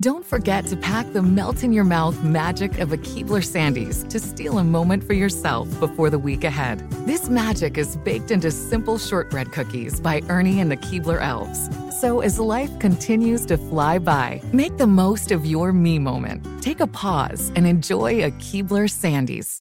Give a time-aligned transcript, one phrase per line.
[0.00, 4.18] Don't forget to pack the melt in your mouth magic of a Keebler Sandies to
[4.18, 6.88] steal a moment for yourself before the week ahead.
[7.04, 11.68] This magic is baked into simple shortbread cookies by Ernie and the Keebler Elves.
[12.00, 16.46] So as life continues to fly by, make the most of your me moment.
[16.62, 19.60] Take a pause and enjoy a Keebler Sandies.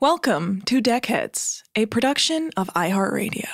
[0.00, 3.46] Welcome to Deckheads, a production of iHeartRadio.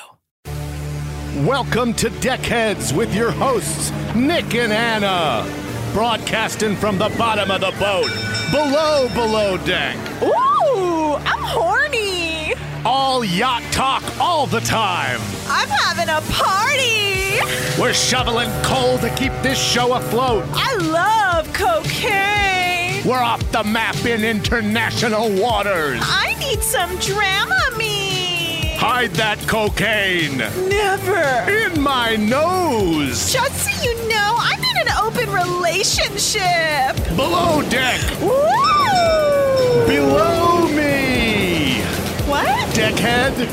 [1.45, 5.72] Welcome to Deckheads with your hosts, Nick and Anna.
[5.93, 8.11] Broadcasting from the bottom of the boat,
[8.51, 9.95] below, below deck.
[10.23, 12.55] Ooh, I'm horny.
[12.85, 15.21] All yacht talk all the time.
[15.49, 17.41] I'm having a party.
[17.81, 20.45] We're shoveling coal to keep this show afloat.
[20.55, 23.07] I love cocaine.
[23.07, 26.01] We're off the map in international waters.
[26.03, 28.77] I need some Dramamine.
[28.77, 31.51] Hide that cocaine Never.
[31.51, 33.31] in my nose.
[33.31, 36.97] Just so you know, I'm in an open relationship.
[37.15, 39.87] Below deck, Woo!
[39.87, 41.81] below me.
[42.27, 42.49] What?
[42.75, 43.49] Deckhead.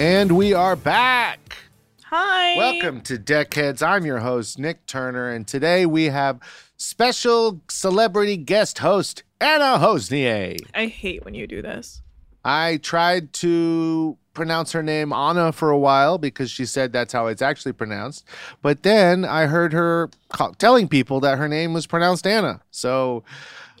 [0.00, 1.56] And we are back.
[2.04, 2.56] Hi.
[2.56, 3.86] Welcome to Deckheads.
[3.86, 6.40] I'm your host, Nick Turner, and today we have
[6.78, 10.58] special celebrity guest host, Anna Hossnieh.
[10.74, 12.00] I hate when you do this.
[12.44, 17.26] I tried to pronounce her name Anna for a while because she said that's how
[17.26, 18.24] it's actually pronounced.
[18.62, 20.10] But then I heard her
[20.58, 22.60] telling people that her name was pronounced Anna.
[22.70, 23.24] So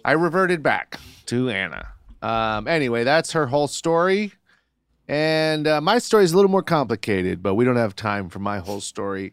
[0.04, 1.88] I reverted back to Anna.
[2.22, 4.32] Um, anyway, that's her whole story.
[5.08, 8.38] And uh, my story is a little more complicated, but we don't have time for
[8.38, 9.32] my whole story.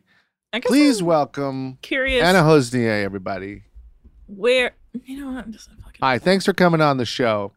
[0.64, 3.64] Please I'm welcome curious Anna Hossnieh, everybody.
[4.26, 4.72] where
[5.06, 5.46] you know what?
[5.46, 7.52] I'm just fucking Hi, thanks for coming on the show.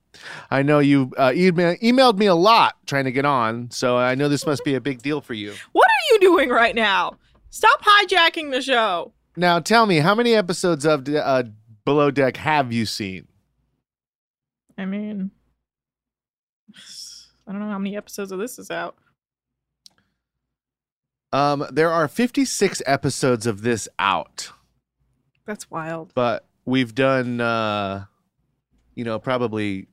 [0.50, 4.14] I know you uh, email, emailed me a lot trying to get on, so I
[4.14, 5.54] know this must be a big deal for you.
[5.72, 7.18] What are you doing right now?
[7.50, 9.12] Stop hijacking the show.
[9.36, 11.44] Now, tell me, how many episodes of uh,
[11.84, 13.26] Below Deck have you seen?
[14.78, 15.30] I mean,
[17.46, 18.96] I don't know how many episodes of this is out.
[21.32, 24.50] Um, there are 56 episodes of this out,
[25.46, 26.12] That's wild.
[26.14, 28.04] but we've done, uh,
[28.94, 29.88] you know, probably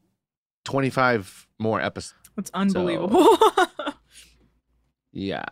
[0.70, 2.14] 25 more episodes.
[2.36, 3.28] That's unbelievable.
[5.12, 5.44] Yeah.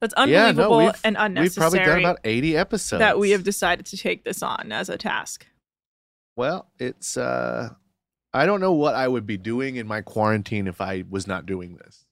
[0.00, 3.00] That's Yeah, no, unbelievable and We've probably done about 80 episodes.
[3.00, 5.46] that we have decided to take this on as a task.
[6.36, 7.70] Well, it's uh
[8.32, 11.46] I don't know what I would be doing in my quarantine if I was not
[11.46, 12.04] doing this.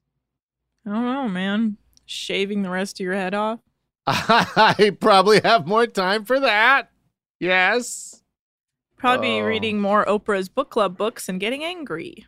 [0.87, 1.77] I don't know, man.
[2.07, 3.61] Shaving the rest of your head off.
[4.07, 6.91] I probably have more time for that.
[7.39, 8.23] Yes.
[9.05, 9.45] Probably be Oh.
[9.47, 12.27] reading more Oprah's book club books and getting angry.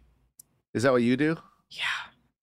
[0.75, 1.37] Is that what you do?
[1.71, 1.83] Yeah,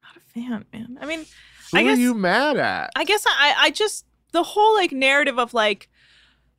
[0.03, 0.97] not a fan, man.
[0.99, 1.25] I mean,
[1.71, 2.89] Who I are you mad at?
[2.95, 5.89] I guess I I just the whole like narrative of like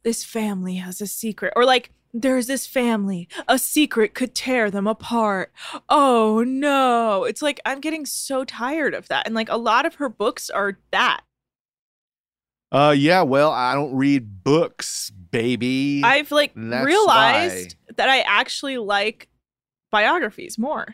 [0.04, 4.86] this family has a secret or like there's this family a secret could tear them
[4.86, 5.52] apart.
[5.88, 7.24] Oh no.
[7.24, 10.48] It's like I'm getting so tired of that and like a lot of her books
[10.48, 11.22] are that.
[12.70, 16.02] Uh yeah, well, I don't read books, baby.
[16.04, 19.28] I've like that's realized that I actually like
[19.90, 20.86] biographies more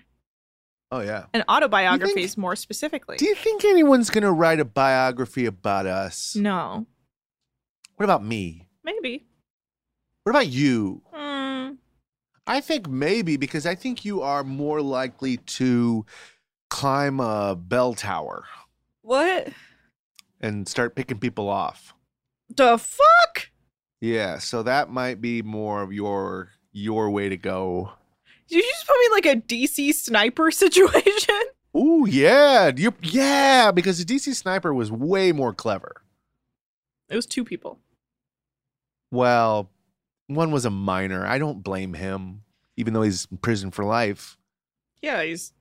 [0.93, 1.27] oh yeah.
[1.33, 3.17] and autobiographies more specifically.
[3.17, 6.37] Do you think anyone's going to write a biography about us?
[6.37, 6.87] no.
[7.97, 8.67] What about me?
[8.83, 9.27] Maybe.
[10.23, 11.03] What about you?
[11.13, 11.73] Hmm.
[12.47, 16.07] I think maybe because I think you are more likely to
[16.71, 18.45] climb a bell tower
[19.03, 19.49] What?
[20.41, 21.95] and start picking people off.
[22.57, 23.51] The fuck?
[24.00, 27.93] Yeah, so that might be more of your your way to go.
[28.49, 31.43] Did you just put me in like a DC sniper situation?
[31.76, 36.02] Ooh, yeah, you yeah, because the DC sniper was way more clever.
[37.08, 37.79] It was two people.
[39.11, 39.70] Well,
[40.29, 41.26] one was a minor.
[41.26, 42.43] I don't blame him,
[42.76, 44.38] even though he's in prison for life.
[45.03, 45.53] Yeah, he's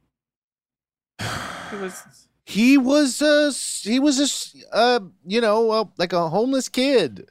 [1.20, 2.04] he was
[2.46, 3.52] He was a
[3.88, 7.30] he was a uh you know uh, like a homeless kid.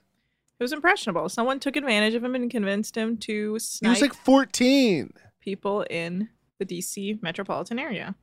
[0.59, 1.29] He was impressionable.
[1.29, 5.13] Someone took advantage of him and convinced him to He snipe was like fourteen.
[5.41, 6.29] people in
[6.59, 8.15] the DC metropolitan area.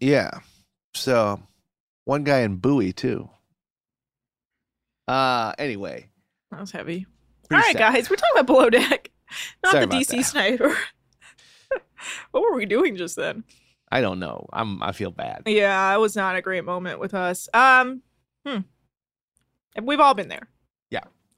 [0.00, 0.30] Yeah.
[0.94, 1.42] So
[2.04, 3.28] one guy in Bowie too.
[5.06, 6.08] Uh anyway.
[6.50, 7.06] That was heavy.
[7.50, 7.78] All right, sad.
[7.78, 9.10] guys, we're talking about below deck,
[9.62, 10.24] not Sorry the DC that.
[10.24, 10.76] sniper.
[12.30, 13.44] what were we doing just then?
[13.90, 14.46] I don't know.
[14.52, 15.42] I'm I feel bad.
[15.46, 17.48] Yeah, it was not a great moment with us.
[17.54, 18.02] Um,
[18.46, 18.58] hmm.
[19.82, 20.48] We've all been there.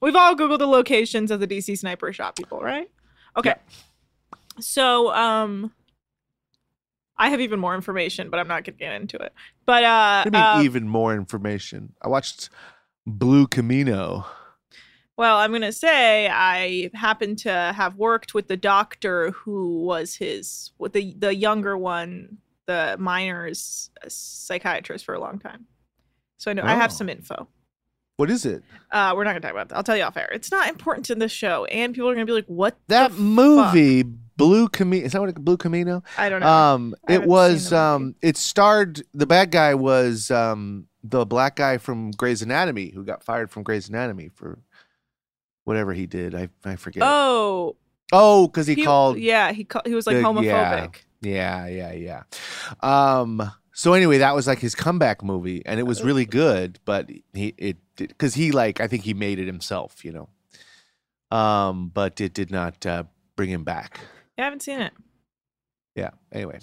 [0.00, 0.06] Yeah.
[0.06, 2.90] We've all Googled the locations of the DC sniper shot people, right?
[3.36, 3.54] Okay.
[4.58, 5.72] So, um,
[7.16, 9.32] I have even more information, but I'm not gonna get into it.
[9.66, 11.92] But uh, What do you mean um, even more information?
[12.02, 12.48] I watched
[13.06, 14.24] Blue Camino.
[15.18, 20.14] Well, I'm going to say I happen to have worked with the doctor who was
[20.14, 25.66] his, with the the younger one, the minor's psychiatrist for a long time.
[26.38, 26.94] So I know I have Oh.
[26.94, 27.48] some info.
[28.20, 28.62] What is it?
[28.90, 29.76] Uh, we're not going to talk about that.
[29.76, 30.28] I'll tell you off air.
[30.30, 33.12] It's not important to this show, and people are going to be like, "What That
[33.12, 35.06] movie, Blue Camino.
[35.06, 36.02] Is that what it, Blue Camino?
[36.18, 36.46] I don't know.
[36.46, 38.04] Um, it was seen the movie.
[38.10, 43.04] um, it starred the bad guy was um the black guy from Grey's Anatomy who
[43.06, 44.58] got fired from Grey's Anatomy for
[45.64, 46.34] whatever he did.
[46.34, 47.02] I I forget.
[47.06, 47.76] oh,
[48.12, 49.16] Oh, because he, he- called.
[49.18, 49.86] Yeah, he called.
[49.86, 50.96] He was like the- homophobic.
[51.22, 51.66] yeah.
[51.66, 52.22] Yeah, yeah, yeah.
[52.82, 53.50] Um.
[53.80, 56.78] So anyway, that was like his comeback movie, and it was really good.
[56.84, 61.34] But he it because he like I think he made it himself, you know.
[61.34, 63.04] Um, but it did not uh,
[63.36, 64.00] bring him back.
[64.36, 64.92] I haven't seen it.
[65.96, 66.10] Yeah.
[66.30, 66.58] Anyway,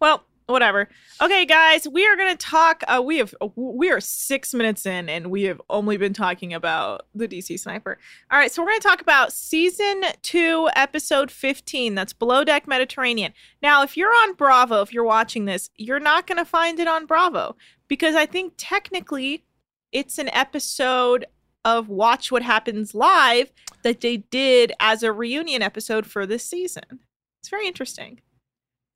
[0.00, 0.88] Well, whatever.
[1.20, 2.82] Okay, guys, we are going to talk.
[2.88, 7.06] Uh, we have we are six minutes in, and we have only been talking about
[7.14, 7.98] the DC Sniper.
[8.30, 11.94] All right, so we're going to talk about season two, episode fifteen.
[11.94, 13.32] That's Below Deck Mediterranean.
[13.62, 16.88] Now, if you're on Bravo, if you're watching this, you're not going to find it
[16.88, 17.56] on Bravo
[17.88, 19.44] because I think technically
[19.92, 21.26] it's an episode
[21.64, 23.52] of Watch What Happens Live
[23.82, 27.00] that they did as a reunion episode for this season.
[27.40, 28.20] It's very interesting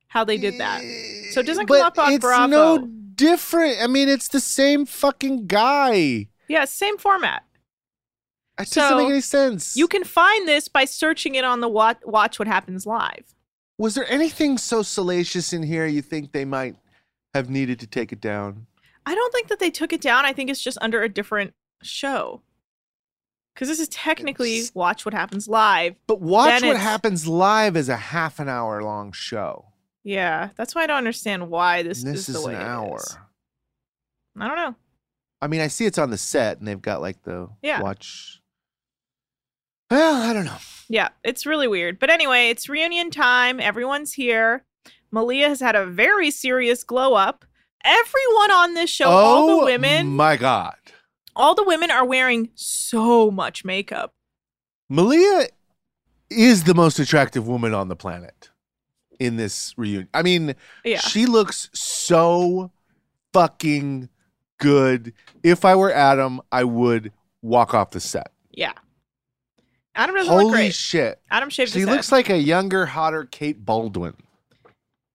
[0.07, 0.81] how they did that.
[1.31, 2.47] So it doesn't come But up on it's Bravo.
[2.47, 3.81] no different.
[3.81, 6.27] I mean, it's the same fucking guy.
[6.47, 7.43] Yeah, same format.
[8.59, 9.75] It doesn't make any sense.
[9.75, 13.35] You can find this by searching it on the Watch, Watch What Happens Live.
[13.77, 16.75] Was there anything so salacious in here you think they might
[17.33, 18.67] have needed to take it down?
[19.05, 20.25] I don't think that they took it down.
[20.25, 21.53] I think it's just under a different
[21.83, 22.41] show.
[23.53, 25.95] Because this is technically Watch What Happens Live.
[26.07, 29.65] But watch what happens live is a half an hour long show.
[30.05, 32.61] Yeah, that's why I don't understand why this, And this is is, the way an
[32.61, 32.97] hour.
[32.97, 33.17] is.
[34.39, 34.75] I don't know.
[35.41, 37.81] I mean, I see it's on the set and they've got like the Yeah.
[37.81, 38.39] watch.
[39.89, 40.57] Well, I don't know.
[40.89, 41.99] Yeah, it's really weird.
[41.99, 43.59] But anyway, it's reunion time.
[43.59, 44.63] Everyone's here.
[45.11, 47.45] Malia has had a very serious glow up.
[47.83, 50.75] Everyone on this show, all the oh women, Oh My God.
[51.35, 54.13] all the women are wearing so much makeup.
[54.89, 55.47] Malia
[56.29, 58.49] is the most attractive woman on the planet
[59.19, 60.07] in this reunion.
[60.13, 60.99] I mean, Yeah.
[60.99, 62.71] she looks so
[63.33, 64.09] fucking
[64.59, 65.13] good.
[65.43, 68.31] If I were Adam, I would walk off the set.
[68.51, 68.73] Yeah.
[69.95, 70.73] Adam doesn't look Holy great.
[70.75, 71.21] shit.
[71.31, 74.13] Adam shaved She looks like a younger, hotter Kate Baldwin.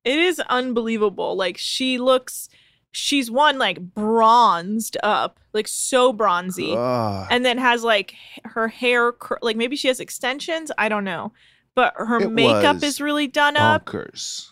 [0.05, 1.37] it is unbelievable.
[1.37, 2.49] Like she looks
[2.93, 6.75] she's one like bronzed up, like so bronzy.
[6.77, 7.27] Ugh.
[7.31, 8.15] and then has like
[8.45, 11.33] her hair cur- like maybe she has extensions, I don't know.
[11.77, 13.87] But her It makeup is really done up.
[13.87, 14.49] bonkers.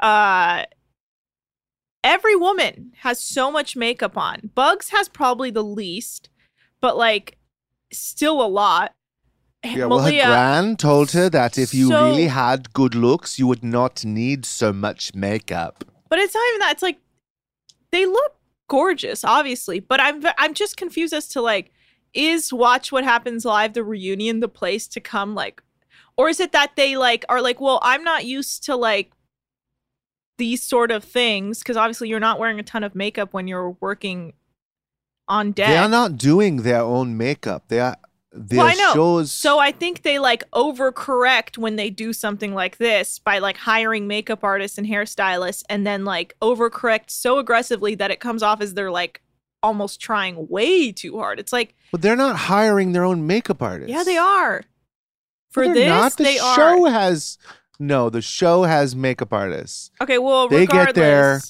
[0.00, 0.64] uh
[2.04, 6.28] every woman has so much makeup on bugs has probably the least
[6.80, 7.36] but like
[7.92, 8.94] still a lot
[9.64, 13.38] Yeah, well, her Malia, gran told her that if you so- really had good looks,
[13.38, 15.84] you would not need so much makeup.
[16.08, 17.00] but it's not even that it's like
[17.90, 18.34] they look
[18.68, 21.72] gorgeous obviously but i'm i'm just confused as to like
[22.14, 25.62] is watch what happens live the reunion the place to come like
[26.18, 29.12] or is it that they like are like well i'm not used to like
[30.36, 33.70] these sort of things because obviously you're not wearing a ton of makeup when you're
[33.80, 34.34] working
[35.26, 37.64] on deck They are not doing their own makeup.
[37.68, 37.96] They are
[38.32, 38.92] their Well, I know.
[38.94, 39.32] shows.
[39.32, 44.06] So I think they like overcorrect when they do something like this by like hiring
[44.06, 48.74] makeup artists and hairstylists and then like overcorrect so aggressively that it comes off as
[48.74, 49.20] they're like
[49.62, 51.40] almost trying way too hard.
[51.40, 53.90] It's like, But they're not hiring their own makeup artists.
[53.92, 54.62] yeah, they are.
[55.50, 56.16] For they're this, not.
[56.16, 56.90] The they show are.
[56.90, 57.38] has
[57.78, 58.10] no.
[58.10, 59.90] The show has makeup artists.
[60.00, 61.40] Okay, well, They get there.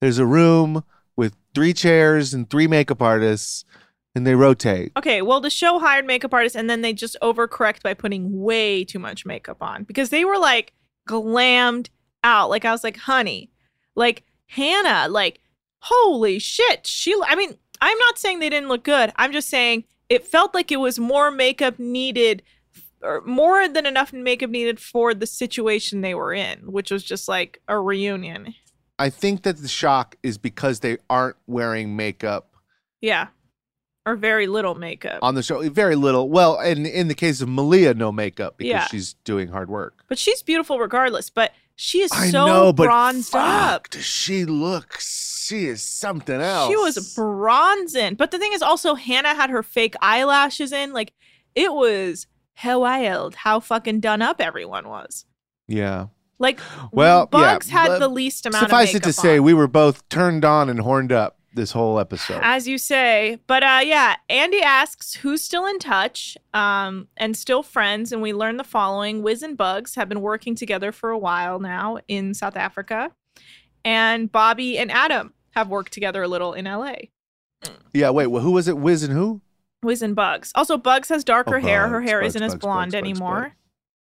[0.00, 0.84] There's a room
[1.16, 3.64] with three chairs and three makeup artists,
[4.14, 4.92] and they rotate.
[4.96, 8.84] Okay, well, the show hired makeup artists and then they just overcorrect by putting way
[8.84, 10.72] too much makeup on because they were like
[11.08, 11.88] glammed
[12.22, 12.50] out.
[12.50, 13.50] Like, I was like, honey,
[13.94, 15.40] like Hannah, like,
[15.80, 16.86] holy shit.
[16.86, 19.12] She, I mean, I'm not saying they didn't look good.
[19.16, 22.42] I'm just saying it felt like it was more makeup needed
[23.02, 27.28] or more than enough makeup needed for the situation they were in, which was just
[27.28, 28.54] like a reunion.
[28.98, 32.50] I think that the shock is because they aren't wearing makeup
[33.00, 33.28] Yeah.
[34.06, 35.18] Or very little makeup.
[35.22, 35.68] on the show.
[35.68, 36.30] Very little.
[36.30, 38.86] Well, and in the case of Malia, no makeup because Yeah.
[38.86, 40.02] she's doing hard work.
[40.08, 41.28] But she's beautiful regardless.
[41.30, 43.90] But she is I so know, bronzed up.
[43.90, 44.98] does she look?
[45.00, 46.70] She is something else.
[46.70, 48.14] She was bronzing.
[48.14, 50.92] But the thing is also Hannah had her fake eyelashes in.
[50.94, 51.12] Like
[51.54, 52.26] it was
[52.58, 55.24] hell wild how fucking done up everyone was.
[55.68, 56.06] Yeah.
[56.40, 56.58] Like
[56.92, 58.68] Well, Bugs yeah, had but the least amount of.
[58.70, 61.98] Suffice it to makeup say, we were both turned on and horned up this whole
[62.00, 62.40] episode.
[62.42, 63.38] as you say.
[63.46, 68.32] But uh yeah, Andy asks who's still in touch um and still friends and we
[68.32, 72.34] learn the following Wiz and Bugs have been working together for a while now in
[72.34, 73.12] South Africa.
[73.84, 76.94] And Bobby and Adam have worked together a little in LA.
[77.92, 78.10] yeah.
[78.10, 78.26] Wait.
[78.26, 78.78] Well, who was it?
[78.78, 79.40] Wiz and who?
[79.82, 80.52] Wiz and Bugs.
[80.54, 81.88] Also, Bugs has darker Oh, hair.
[81.88, 83.40] Her hair Bugs, isn't as blonde Bugs, Bugs, anymore.
[83.42, 83.54] Bugs.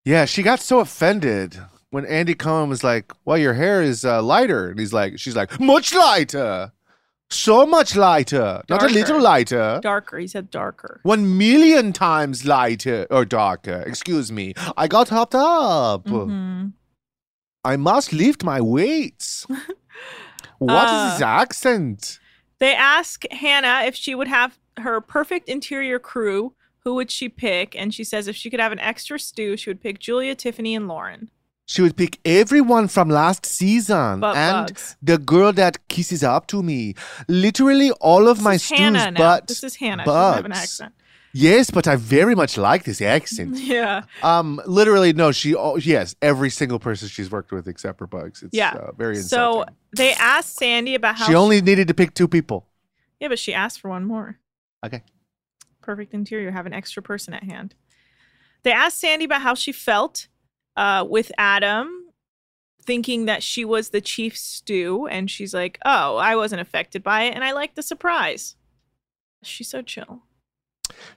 [0.04, 1.59] Yeah, she got so offended
[1.90, 5.37] when Andy Cohen was like, "Well, your hair is uh, lighter," and he's like, "She's
[5.37, 6.73] like, much lighter,
[7.28, 10.18] so much lighter, not a little lighter." Darker.
[10.18, 11.00] He said darker.
[11.02, 13.83] One million times lighter or darker.
[13.87, 14.54] Excuse me.
[14.76, 16.04] I got hopped up.
[16.04, 16.73] Mhm.
[17.64, 19.47] I must lift my weights.
[20.59, 22.18] What is Uh, this accent?
[22.61, 26.54] They ask Hannah if she would have her perfect interior crew.
[26.85, 27.75] Who would she pick?
[27.75, 30.75] And she says if she could have an extra stew, she would pick Julia, Tiffany,
[30.75, 31.30] and Lauren.
[31.68, 34.97] She would pick everyone from last season and Bugs.
[35.02, 36.95] the girl that kisses up to me.
[37.26, 39.18] Literally all of This my is stews, Hannah now.
[39.18, 40.04] but this is Hannah.
[40.04, 40.62] She doesn't have an Bugs.
[40.62, 40.95] accent.
[41.33, 43.59] Yes, but I very much like this accent.
[43.61, 44.02] Yeah.
[44.23, 45.33] um, literally, no.
[45.33, 48.45] She, oh, yes, every single person she's worked with except for Bugs.
[48.45, 48.75] It's Yeah.
[48.75, 49.64] uh, very So
[49.97, 52.68] they asked Sandy about how she only needed to pick two people.
[53.18, 54.38] Yeah, but she asked for one more.
[54.85, 55.02] Okay.
[55.83, 57.75] Perfect interior, have an extra person at hand.
[58.62, 60.28] They asked Sandy about how she felt
[60.76, 62.06] uh, with Adam,
[62.83, 67.23] thinking that she was the chief stew, and she's like, "Oh, I wasn't affected by
[67.23, 68.56] it, and I like the surprise."
[69.42, 70.23] She's so chill.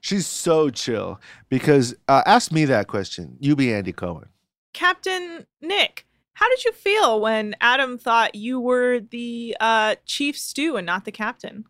[0.01, 3.38] She's so chill because uh, ask me that question.
[3.39, 4.30] You be Andy Cohen.
[4.74, 10.78] Captain Nick, how did you feel when Adam thought you were the uh, chief stew
[10.78, 11.66] and not the captain?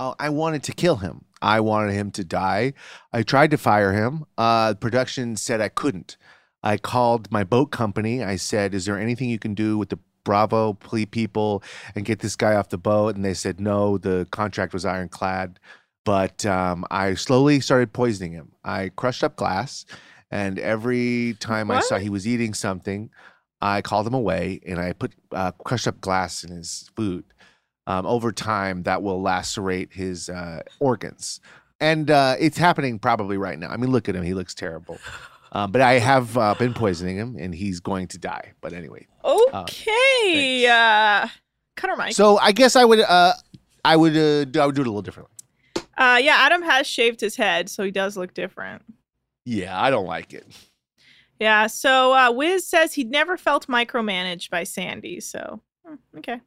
[0.00, 1.26] Oh, I wanted to kill him.
[1.42, 2.72] I wanted him to die.
[3.12, 4.24] I tried to fire him.
[4.38, 6.16] Uh, production said I couldn't.
[6.62, 8.24] I called my boat company.
[8.24, 11.62] I said, "Is there anything you can do with the Bravo ple- people
[11.94, 15.60] and get this guy off the boat?" And they said, "No, the contract was ironclad."
[16.06, 18.52] But um, I slowly started poisoning him.
[18.64, 19.84] I crushed up glass,
[20.30, 23.10] and every time I saw he was eating something,
[23.60, 27.24] I called him away and I put uh, crushed up glass in his food
[27.90, 31.40] um, over time that will lacerate his uh, organs.
[31.80, 33.68] And uh, it's happening probably right now.
[33.68, 34.98] I mean, look at him; he looks terrible.
[35.52, 38.52] Um, but I have uh, been poisoning him, and he's going to die.
[38.60, 41.26] But anyway, Okay, uh,
[41.76, 42.12] cut her mic.
[42.12, 43.32] so I guess I would, uh,
[43.84, 45.34] I would, uh, do, I would do it a little differently.
[45.98, 48.82] Uh, yeah, Adam has shaved his head, so he does look different.
[49.44, 50.46] Yeah, I don't like it.
[51.40, 56.40] Yeah, so uh, Wiz says he'd never felt micromanaged by Sandy, so hmm, okay.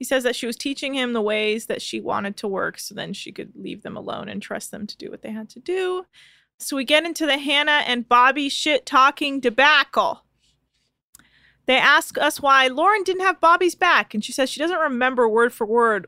[0.00, 2.94] He says that she was teaching him the ways that she wanted to work, so
[2.94, 5.60] then she could leave them alone and trust them to do what they had to
[5.60, 6.06] do.
[6.58, 10.24] So we get into the Hannah and Bobby shit talking debacle.
[11.66, 15.28] They ask us why Lauren didn't have Bobby's back, and she says she doesn't remember
[15.28, 16.06] word for word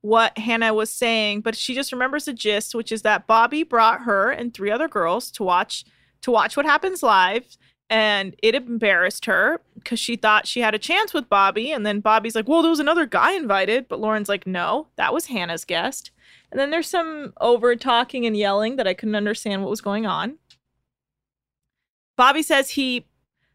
[0.00, 4.04] what Hannah was saying, but she just remembers the gist, which is that Bobby brought
[4.04, 5.84] her and three other girls to watch
[6.22, 7.58] to watch what happens live,
[7.94, 12.00] and it embarrassed her because she thought she had a chance with Bobby, and then
[12.00, 15.64] Bobby's like, "Well, there was another guy invited," but Lauren's like, "No, that was Hannah's
[15.64, 16.10] guest."
[16.50, 20.06] And then there's some over talking and yelling that I couldn't understand what was going
[20.06, 20.38] on.
[22.16, 23.06] Bobby says he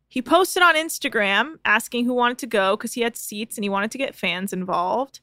[0.07, 3.69] he posted on Instagram asking who wanted to go because he had seats and he
[3.69, 5.19] wanted to get fans involved.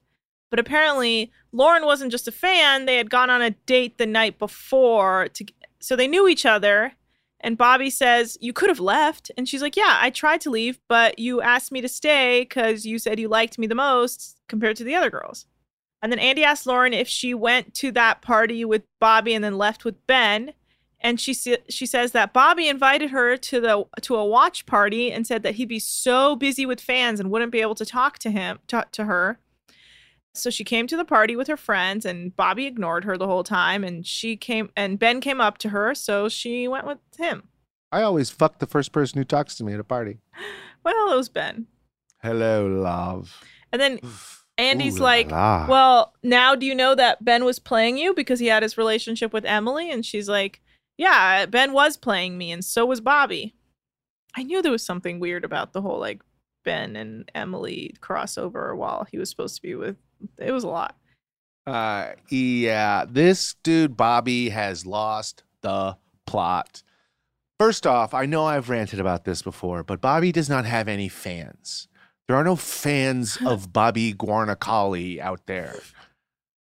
[0.50, 4.38] But apparently, Lauren wasn't just a fan; they had gone on a date the night
[4.38, 5.46] before, to
[5.80, 6.92] so they knew each other.
[7.40, 10.78] And Bobby says, "You could have left," and she's like, "Yeah, I tried to leave,
[10.88, 14.76] but you asked me to stay because you said you liked me the most compared
[14.76, 15.46] to the other girls."
[16.02, 19.58] And then Andy asked Lauren if she went to that party with Bobby and then
[19.58, 20.52] left with Ben.
[21.00, 25.26] And she she says that Bobby invited her to the to a watch party and
[25.26, 28.30] said that he'd be so busy with fans and wouldn't be able to talk to
[28.30, 29.38] him talk to her.
[30.36, 33.44] So she came to the party with her friends and Bobby ignored her the whole
[33.44, 37.44] time and she came and Ben came up to her so she went with him.
[37.92, 40.18] I always fuck the first person who talks to me at a party.
[40.84, 41.66] Well, it was Ben.
[42.22, 43.42] Hello, love.
[43.72, 43.98] And then
[44.56, 45.66] Andy's Ooh la like, la.
[45.68, 49.32] Well, now do you know that Ben was playing you because he had his relationship
[49.32, 49.90] with Emily?
[49.90, 50.60] And she's like,
[50.96, 53.56] Yeah, Ben was playing me, and so was Bobby.
[54.36, 56.22] I knew there was something weird about the whole like
[56.66, 59.96] Ben and Emily crossover while he was supposed to be with.
[60.36, 60.96] It was a lot.
[61.66, 65.96] Uh, yeah, this dude Bobby has lost the
[66.26, 66.82] plot.
[67.58, 71.08] First off, I know I've ranted about this before, but Bobby does not have any
[71.08, 71.88] fans.
[72.28, 75.76] There are no fans of Bobby Guarnacali out there.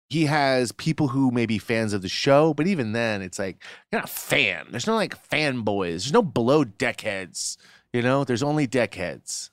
[0.10, 3.64] He has people who may be fans of the show, but even then, it's like
[3.92, 4.68] you're not a fan.
[4.70, 5.90] There's no like fanboys.
[5.90, 7.58] There's no below deckheads.
[7.94, 9.52] You know, there's only deckheads,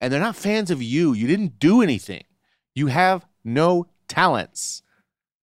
[0.00, 1.12] and they're not fans of you.
[1.12, 2.24] You didn't do anything.
[2.74, 4.82] You have no talents.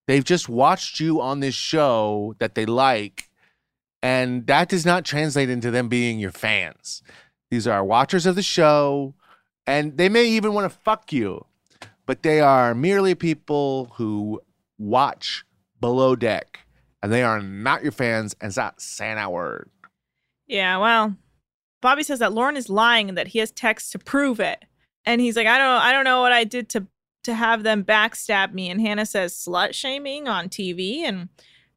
[0.08, 3.30] They've just watched you on this show that they like,
[4.02, 7.02] and that does not translate into them being your fans.
[7.50, 9.16] These are watchers of the show,
[9.66, 11.46] and they may even want to fuck you,
[12.06, 14.42] but they are merely people who
[14.78, 15.46] watch
[15.80, 16.60] below deck,
[17.02, 19.70] and they are not your fans, and stop saying that word.
[20.48, 21.16] Yeah, well,
[21.84, 24.64] Bobby says that Lauren is lying and that he has texts to prove it.
[25.06, 26.88] And he's like, I don't I don't know what I did to
[27.26, 28.70] to have them backstab me.
[28.70, 31.00] And Hannah says slut shaming on TV.
[31.00, 31.28] And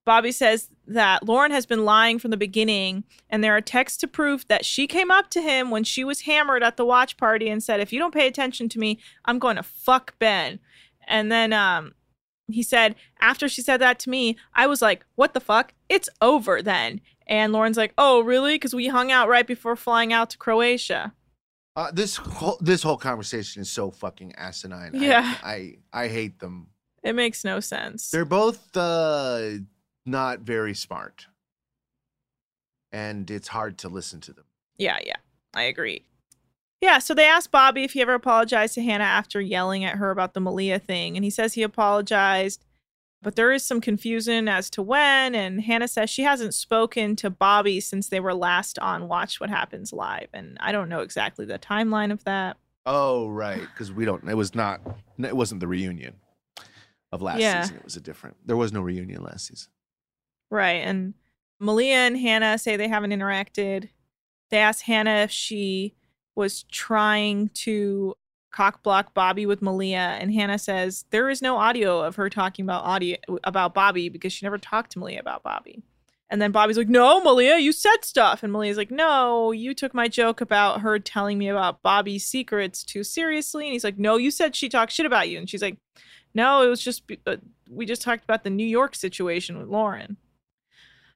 [0.05, 4.07] Bobby says that Lauren has been lying from the beginning, and there are texts to
[4.07, 7.49] prove that she came up to him when she was hammered at the watch party
[7.49, 10.61] and said, If you don't pay attention to me, I'm going to fuck Ben.
[11.09, 11.95] And then um
[12.49, 15.75] he said, after she said that to me, I was like, what the fuck?
[15.89, 17.01] It's over then.
[17.27, 18.55] And Lauren's like, oh, really?
[18.55, 21.13] Because we hung out right before flying out to Croatia.
[21.75, 24.95] Uh, this whole this whole conversation is so fucking asinine.
[24.95, 25.35] I- Yeah.
[25.43, 26.69] I, I hate them.
[27.03, 28.11] It makes no sense.
[28.11, 29.51] They're both uh,
[30.07, 31.27] not very smart,
[32.93, 34.45] and it's hard to listen to them.
[34.77, 35.17] Yeah, yeah,
[35.55, 36.05] I agree.
[36.81, 40.11] Yeah, so they asked Bobby if he ever apologized to Hannah after yelling at her
[40.11, 42.65] about the Malia thing, and he says he apologized,
[43.23, 45.35] but there is some confusion as to when.
[45.35, 49.51] And Hannah says she hasn't spoken to Bobby since they were last on Watch What
[49.51, 52.57] Happens Live, and I don't know exactly the timeline of that.
[52.85, 54.29] Oh right, because we don't.
[54.29, 54.81] It was not.
[55.19, 56.15] It wasn't the reunion
[57.11, 57.63] of last Yeah.
[57.63, 57.77] season.
[57.79, 58.37] It was a different.
[58.47, 59.71] There was no reunion last season.
[60.51, 60.83] Right.
[60.85, 61.15] And
[61.59, 63.89] Malia and Hannah say they haven't interacted.
[64.51, 65.95] They ask Hannah if she
[66.37, 68.15] was trying to
[68.57, 72.65] cock block Bobby with Malia, and Hannah says there is no audio of her talking
[72.65, 75.83] about audio about Bobby because she never talked to Malia about Bobby.
[76.31, 79.93] And then Bobby's like, "No, Malia, you said stuff." And Malia's like, "No, you took
[79.93, 84.17] my joke about her telling me about Bobby's secrets too seriously." And he's like, "No,
[84.17, 85.77] you said she talked shit about you." And she's like,
[86.35, 87.37] "No, it was just uh,
[87.69, 90.17] we just talked about the New York situation with Lauren."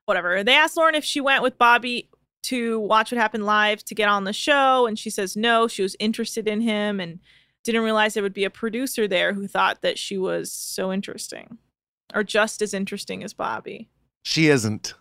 [0.06, 0.42] whatever.
[0.42, 2.10] They asked Lauren if she went with Bobby
[2.44, 5.68] to watch what happened live to get on the show, and she says no.
[5.68, 7.20] She was interested in him and
[7.64, 11.58] didn't realize there would be a producer there who thought that she was so interesting
[12.14, 13.88] or just as interesting as Bobby.
[14.22, 14.94] She isn't.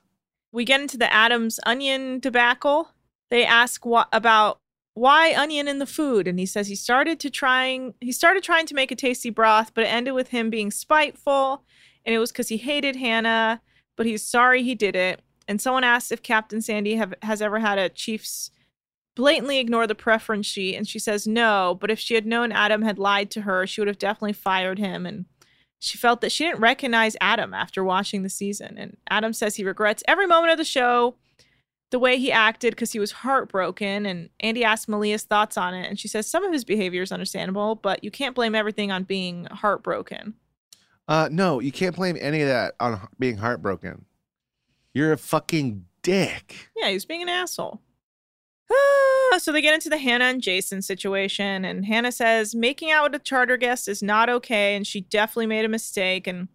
[0.51, 2.89] We get into the Adams onion debacle.
[3.29, 4.59] They ask what about
[4.93, 8.65] why onion in the food and he says he started to trying he started trying
[8.65, 11.63] to make a tasty broth but it ended with him being spiteful
[12.05, 13.61] and it was cuz he hated Hannah
[13.95, 17.59] but he's sorry he did it and someone asked if Captain Sandy have, has ever
[17.59, 18.51] had a chief's
[19.15, 22.83] blatantly ignore the preference sheet and she says no but if she had known Adam
[22.83, 25.05] had lied to her she would have definitely fired him.
[25.05, 25.25] And
[25.79, 28.77] she felt that she didn't recognize Adam after watching the season.
[28.77, 31.15] And Adam says he regrets every moment of the show
[31.89, 34.05] the way he acted because he was heartbroken.
[34.05, 37.11] And Andy asked Malia's thoughts on it and she says some of his behavior is
[37.11, 40.35] understandable but you can't blame everything on being heartbroken.
[41.09, 44.05] Uh, no, you can't blame any of that on being heartbroken.
[44.93, 46.69] You're a fucking dick.
[46.75, 47.81] Yeah, he's being an asshole.
[49.37, 53.21] So they get into the Hannah and Jason situation, and Hannah says making out with
[53.21, 56.25] a charter guest is not okay, and she definitely made a mistake.
[56.25, 56.47] And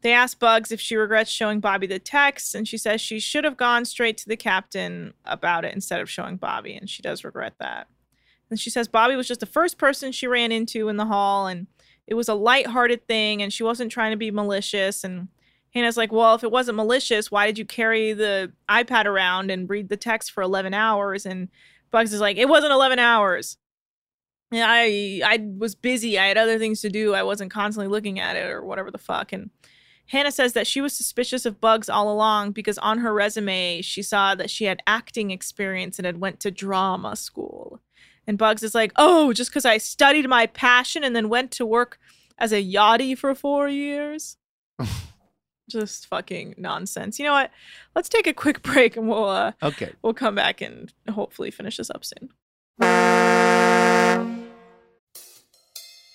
[0.00, 3.42] they ask Bugs if she regrets showing Bobby the text, and she says she should
[3.42, 7.24] have gone straight to the captain about it instead of showing Bobby, and she does
[7.24, 7.88] regret that.
[8.48, 11.48] And she says Bobby was just the first person she ran into in the hall,
[11.48, 11.66] and
[12.06, 15.02] it was a light-hearted thing, and she wasn't trying to be malicious.
[15.02, 15.28] And
[15.74, 19.70] Hannah's like, well, if it wasn't malicious, why did you carry the iPad around and
[19.70, 21.24] read the text for 11 hours?
[21.24, 21.48] And
[21.90, 23.56] Bugs is like, it wasn't 11 hours.
[24.52, 26.18] I I was busy.
[26.18, 27.14] I had other things to do.
[27.14, 29.32] I wasn't constantly looking at it or whatever the fuck.
[29.32, 29.50] And
[30.06, 34.02] Hannah says that she was suspicious of Bugs all along because on her resume she
[34.02, 37.80] saw that she had acting experience and had went to drama school.
[38.26, 41.64] And Bugs is like, "Oh, just because I studied my passion and then went to
[41.64, 41.98] work
[42.38, 44.36] as a yachty for four years."
[45.72, 47.18] just fucking nonsense.
[47.18, 47.50] You know what?
[47.96, 49.92] Let's take a quick break and we'll uh, Okay.
[50.02, 52.30] we'll come back and hopefully finish this up soon.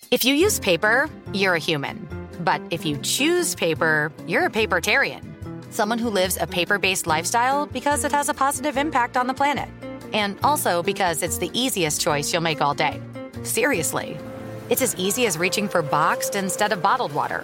[0.09, 2.07] If you use paper, you're a human.
[2.41, 5.23] But if you choose paper, you're a papertarian.
[5.73, 9.33] Someone who lives a paper based lifestyle because it has a positive impact on the
[9.33, 9.67] planet.
[10.13, 13.01] And also because it's the easiest choice you'll make all day.
[13.43, 14.17] Seriously.
[14.69, 17.43] It's as easy as reaching for boxed instead of bottled water.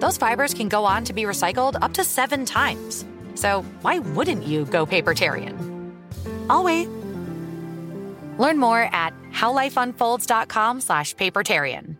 [0.00, 3.04] those fibers can go on to be recycled up to seven times.
[3.34, 5.92] So why wouldn't you go papertarian?
[6.48, 6.88] I'll wait.
[8.38, 11.99] Learn more at howlifeunfolds.com slash papertarian.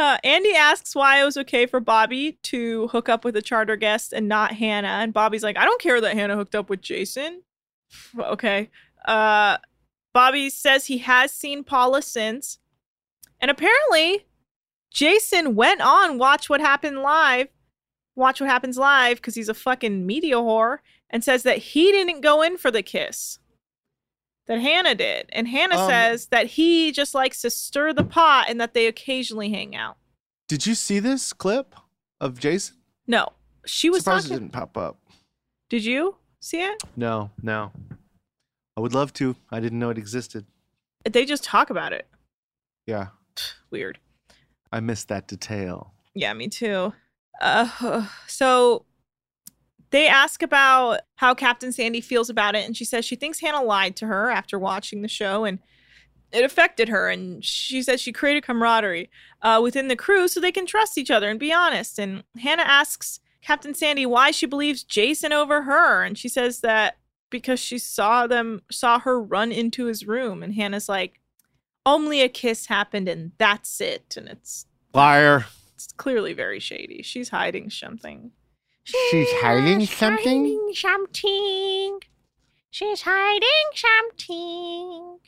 [0.00, 3.74] Ah, Andy asks why it was okay for Bobby to hook up with a charter
[3.74, 4.86] guest and not Hannah.
[4.86, 7.42] And Bobby's like, I don't care that Hannah hooked up with Jason.
[8.16, 8.70] okay.
[9.06, 9.56] Uh,
[10.14, 12.60] Bobby says he has seen Paula since.
[13.40, 14.24] And apparently,
[14.92, 17.48] Jason went on Watch What Happened Live,
[18.14, 20.78] Watch What Happens Live, because he's a fucking media whore,
[21.10, 23.40] and says that he didn't go in for the kiss.
[24.48, 25.28] That Hannah did.
[25.32, 28.86] And Hannah Um, says that he just likes to stir the pot and that they
[28.86, 29.96] occasionally hang out.
[30.48, 31.74] Did you see this clip
[32.20, 32.76] of Jason?
[33.06, 33.28] No,
[33.66, 34.96] she was Surprised it didn't pop up.
[35.68, 36.82] Did you see it?
[36.96, 37.72] No, no.
[38.76, 39.36] I would love to.
[39.50, 40.46] I didn't know it existed.
[41.04, 42.06] They just talk about it.
[42.86, 43.08] Yeah,
[43.70, 43.98] Weird.
[44.72, 45.92] I missed that detail.
[46.14, 46.94] Yeah, me too.
[47.40, 48.86] Uh, so
[49.90, 53.62] they ask about how Captain Sandy feels about it, and she says she thinks Hannah
[53.62, 55.58] lied to her after watching the show, and
[56.32, 57.08] it affected her.
[57.08, 59.10] And she says she created camaraderie
[59.42, 61.98] uh, within the crew so they can trust each other and be honest.
[61.98, 66.98] And Hannah asks Captain Sandy why she believes Jason over her, and she says that
[67.30, 71.20] because she saw them saw her run into his room, and Hannah's like,
[71.86, 74.14] only a kiss happened, and that's it.
[74.16, 75.46] And it's Liar.
[75.74, 77.02] it's clearly very shady.
[77.02, 78.32] She's hiding something.
[79.10, 80.44] She's hiding something?
[80.44, 82.00] Hiding something.
[82.70, 85.18] She's hiding something.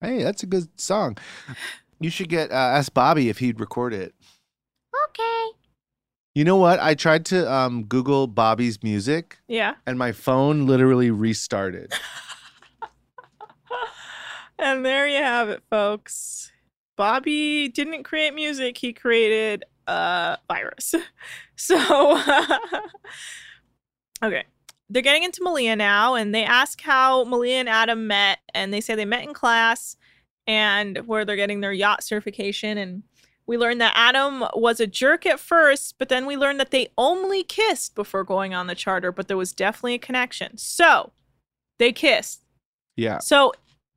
[0.00, 1.16] Hey, that's a good song.
[2.00, 4.14] You should get uh, ask Bobby if he'd record it.
[5.08, 5.46] Okay.
[6.34, 6.80] You know what?
[6.80, 9.74] I tried to um, Google Bobby's music, Yeah.
[9.86, 11.92] and my phone literally restarted.
[14.58, 16.50] And there you have it, folks.
[16.96, 20.94] Bobby didn't create music, he created a virus.
[21.56, 21.76] So,
[24.24, 24.44] okay.
[24.90, 28.80] They're getting into Malia now, and they ask how Malia and Adam met, and they
[28.80, 29.96] say they met in class
[30.46, 32.76] and where they're getting their yacht certification.
[32.76, 33.04] And
[33.46, 36.88] We learned that Adam was a jerk at first, but then we learned that they
[36.98, 40.58] only kissed before going on the charter, but there was definitely a connection.
[40.58, 41.12] So
[41.78, 42.42] they kissed.
[42.96, 43.18] Yeah.
[43.18, 43.52] So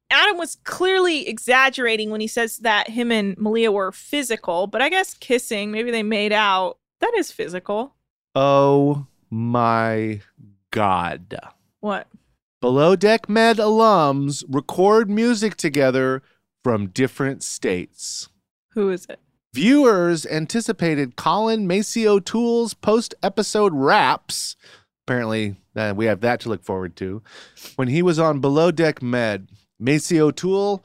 [0.10, 4.90] Adam was clearly exaggerating when he says that him and Malia were physical, but I
[4.90, 6.78] guess kissing, maybe they made out.
[7.02, 7.96] That is physical.
[8.34, 10.22] Oh my
[10.72, 11.36] God.
[11.80, 12.08] What?
[12.62, 16.24] Below Deck Med alums record music together
[16.64, 18.30] from different states.
[18.72, 19.20] Who is it?
[19.54, 24.56] Viewers anticipated Colin Macy O'Toole's post episode raps.
[25.06, 27.22] Apparently, uh, we have that to look forward to.
[27.76, 29.48] When he was on Below Deck Med,
[29.80, 30.84] Macy O'Toole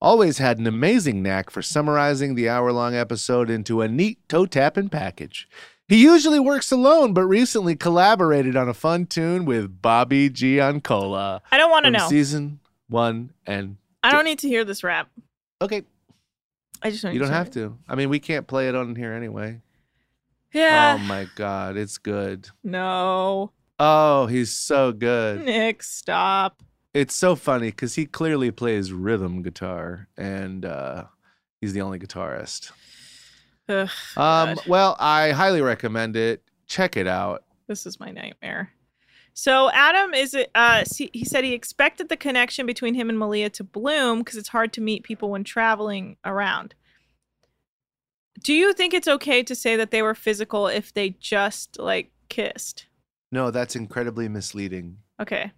[0.00, 4.46] always had an amazing knack for summarizing the hour long episode into a neat toe
[4.46, 5.48] tapping package.
[5.88, 11.42] He usually works alone, but recently collaborated on a fun tune with Bobby Giancola.
[11.52, 12.08] I don't want to know.
[12.08, 15.08] Season one and I don't need to hear this rap.
[15.60, 15.82] okay,
[16.82, 17.78] I just don't you don't have to.
[17.88, 19.60] I mean, we can't play it on here anyway.
[20.52, 20.96] Yeah.
[20.98, 22.48] Oh my god, it's good.
[22.64, 23.52] no.
[23.78, 25.44] Oh, he's so good.
[25.44, 26.62] Nick, stop.
[26.94, 31.04] It's so funny because he clearly plays rhythm guitar, and uh,
[31.60, 32.70] he's the only guitarist.
[33.68, 36.42] Ugh, Um, well, I highly recommend it.
[36.66, 37.44] Check it out.
[37.68, 38.72] This is my nightmare.
[39.34, 43.64] So Adam is uh, he said he expected the connection between him and Malia to
[43.64, 46.74] bloom because it's hard to meet people when traveling around.
[48.42, 52.10] Do you think it's okay to say that they were physical if they just like
[52.28, 52.86] kissed?
[53.30, 54.98] No, that's incredibly misleading.
[55.20, 55.52] Okay.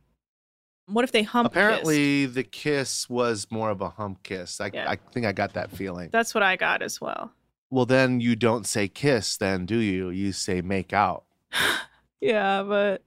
[0.86, 1.56] What if they hump kissed?
[1.56, 4.60] Apparently, the kiss was more of a hump kiss.
[4.60, 4.90] I, Yeah.
[4.90, 6.10] I think I got that feeling.
[6.12, 7.32] That's what I got as well.
[7.70, 10.10] well, then you don't say kiss, then do you?
[10.10, 11.24] You say make out
[12.20, 13.02] Yeah, but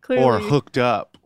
[0.00, 1.18] clearly or hooked up.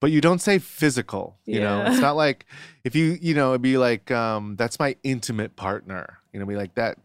[0.00, 1.84] But you don't say physical, you know?
[1.86, 2.46] It's not like
[2.82, 6.18] if you, you know, it'd be like, um, that's my intimate partner.
[6.32, 6.98] You know, be like that.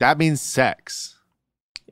[0.00, 1.16] That means sex.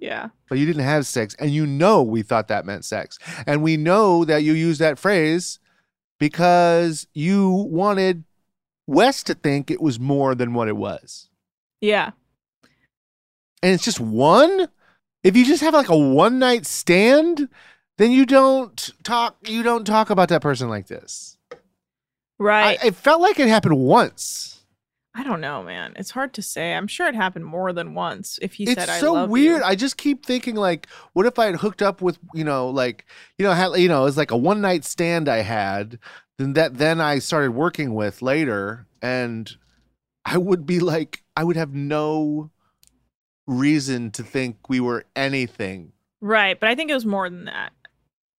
[0.01, 0.31] Yeah.
[0.49, 3.77] but you didn't have sex and you know we thought that meant sex and we
[3.77, 5.59] know that you used that phrase
[6.19, 8.25] because you wanted
[8.87, 11.29] wes to think it was more than what it was
[11.81, 12.11] Yeah.
[13.63, 14.69] and it's just one
[15.23, 17.49] if you just have like a one night stand
[17.99, 21.37] then you don't talk you don't talk about that person like this
[22.39, 22.79] Right.
[22.83, 24.60] I, it felt like it happened once
[25.15, 25.95] I don't know, man.
[25.97, 26.75] It's hard to say.
[26.75, 28.39] I'm sure it happened more than once.
[28.41, 28.97] If he it's said, "I was.
[28.97, 29.61] It's so love weird.
[29.61, 32.69] you." I just keep thinking like, what if I had hooked up with, you know,
[32.69, 35.99] like, you know, had, you know, it was like a one night stand I had,
[36.39, 39.51] then that then I started working with later, and
[40.25, 42.51] I would be like, I would have no
[43.49, 45.93] reason to think we were anything.
[46.21, 47.73] Right, but I think it was more than that.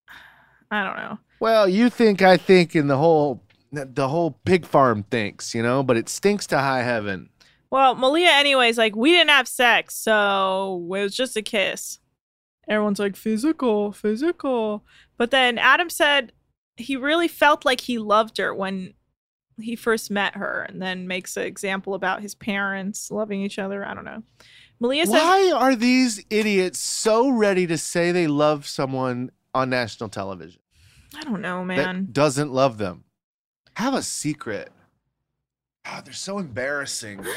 [0.72, 1.20] I don't know.
[1.42, 5.84] Well, you think I think, and the whole the whole pig farm thinks, you know,
[5.84, 7.30] but it stinks to high heaven.
[7.70, 12.00] Well, Malia, anyways, like we didn't have sex, so it was just a kiss.
[12.68, 14.84] Everyone's like physical, physical.
[15.18, 16.34] But then Adam said
[16.76, 18.94] he really felt like he loved her when
[19.60, 23.86] he first met her, and then makes an example about his parents loving each other.
[23.86, 24.24] I don't know.
[24.80, 30.10] Malia says, Why are these idiots so ready to say they love someone on national
[30.10, 30.62] television?
[31.16, 31.78] I don't know, man.
[31.78, 33.04] that doesn't love them.
[33.76, 34.72] Have a secret.
[35.86, 37.26] God, they're so embarrassing.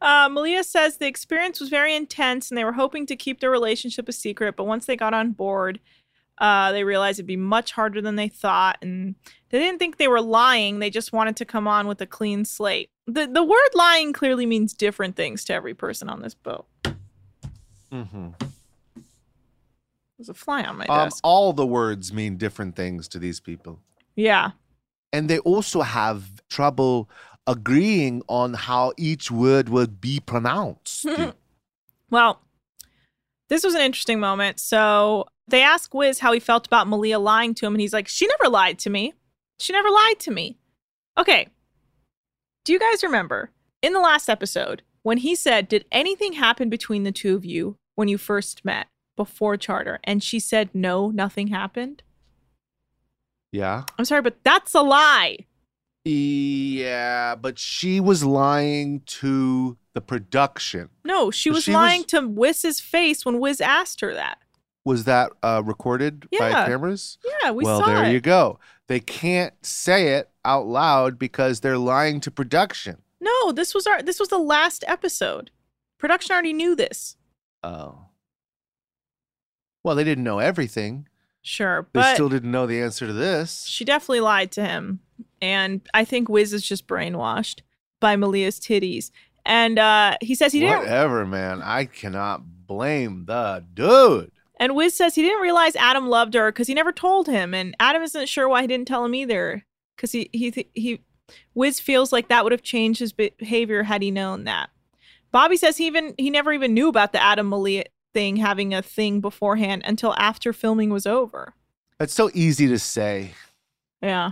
[0.00, 3.50] Uh, Malia says the experience was very intense and they were hoping to keep their
[3.50, 5.80] relationship a secret, but once they got on board,
[6.38, 8.76] uh, they realized it'd be much harder than they thought.
[8.82, 9.14] And
[9.48, 12.44] they didn't think they were lying, they just wanted to come on with a clean
[12.44, 12.90] slate.
[13.06, 16.66] The, the word lying clearly means different things to every person on this boat.
[17.90, 18.28] mm-hmm.
[20.18, 21.20] There's a fly on my um, desk.
[21.22, 23.80] all the words mean different things to these people.
[24.14, 24.52] yeah.
[25.16, 27.08] And they also have trouble
[27.46, 31.06] agreeing on how each word would be pronounced.
[32.08, 32.40] Well,
[33.48, 34.60] this was an interesting moment.
[34.60, 38.06] So they asked Wiz how he felt about Malia lying to him, and he's like,
[38.06, 39.14] She never lied to me.
[39.58, 40.56] She never lied to me.
[41.18, 41.48] Okay.
[42.64, 43.50] Do you guys remember
[43.82, 47.76] in the last episode when he said, Did anything happen between the two of you
[47.96, 49.98] when you first met before charter?
[50.04, 52.04] And she said, No, nothing happened.
[53.52, 53.84] Yeah.
[53.98, 55.38] I'm sorry, but that's a lie.
[56.04, 60.88] Yeah, but she was lying to the production.
[61.04, 64.38] No, she was she lying was- to Wiz's face when Wiz asked her that.
[64.84, 67.18] Was that uh, recorded by cameras?
[67.42, 67.78] Yeah, we saw it.
[67.78, 68.12] well, saw there it.
[68.12, 68.60] you go.
[68.86, 72.98] They can't say it out loud because they're lying to production.
[73.20, 75.50] No, this was our this was the last episode.
[75.98, 77.16] Production already knew this.
[77.64, 78.06] Oh.
[79.82, 81.08] Well, they didn't know everything.
[81.48, 83.66] Sure, They but still didn't know the answer to this.
[83.66, 84.98] she definitely lied to him.
[85.40, 87.60] And I think Wiz is just brainwashed
[88.00, 89.12] by Malia's titties.
[89.44, 90.80] And uh, he says he didn't.
[90.80, 91.62] Whatever, man.
[91.62, 94.32] I cannot blame the dude.
[94.58, 97.76] And Wiz says he didn't realize Adam loved her because he never told him, and
[97.78, 99.64] Adam isn't sure why he didn't tell him either.
[99.94, 101.00] Because he he he,
[101.54, 104.70] Wiz feels like that would have changed his behavior had he known that.
[105.30, 107.84] Bobby says he even he never even knew about the Adam Malia
[108.16, 111.52] thing having a thing beforehand until after filming was over.
[111.98, 113.32] That's so easy to say.
[114.00, 114.30] Yeah.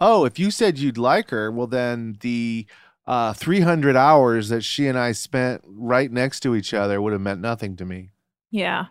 [0.00, 2.64] Oh, if you said you'd like her, well then the
[3.06, 7.20] uh, 300 hours that she and I spent right next to each other would have
[7.20, 8.08] meant nothing to me.
[8.50, 8.86] Yeah.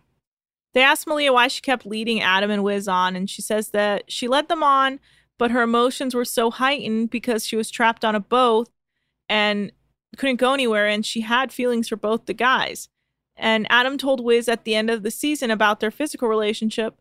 [0.76, 4.12] They asked Malia why she kept leading Adam and Wiz on, and she says that
[4.12, 5.00] she led them on,
[5.40, 8.70] but her emotions were so heightened because she was trapped on a boat
[9.28, 9.72] and
[10.18, 12.90] couldn't go anywhere, and she had feelings for both the guys.
[13.38, 17.00] And Adam told Wiz at the end of the season about their physical relationship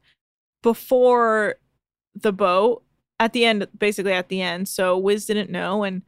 [0.63, 1.57] before
[2.15, 2.83] the boat,
[3.21, 4.69] at the end, basically at the end.
[4.69, 6.03] So Wiz didn't know, and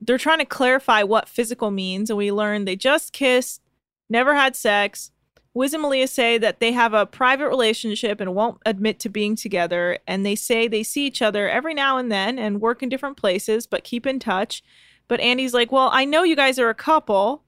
[0.00, 3.60] they're trying to clarify what physical means, and we learned they just kissed,
[4.08, 5.10] never had sex
[5.58, 9.34] Wiz and Malia say that they have a private relationship and won't admit to being
[9.34, 9.98] together.
[10.06, 13.16] And they say they see each other every now and then and work in different
[13.16, 14.62] places, but keep in touch.
[15.08, 17.42] But Andy's like, Well, I know you guys are a couple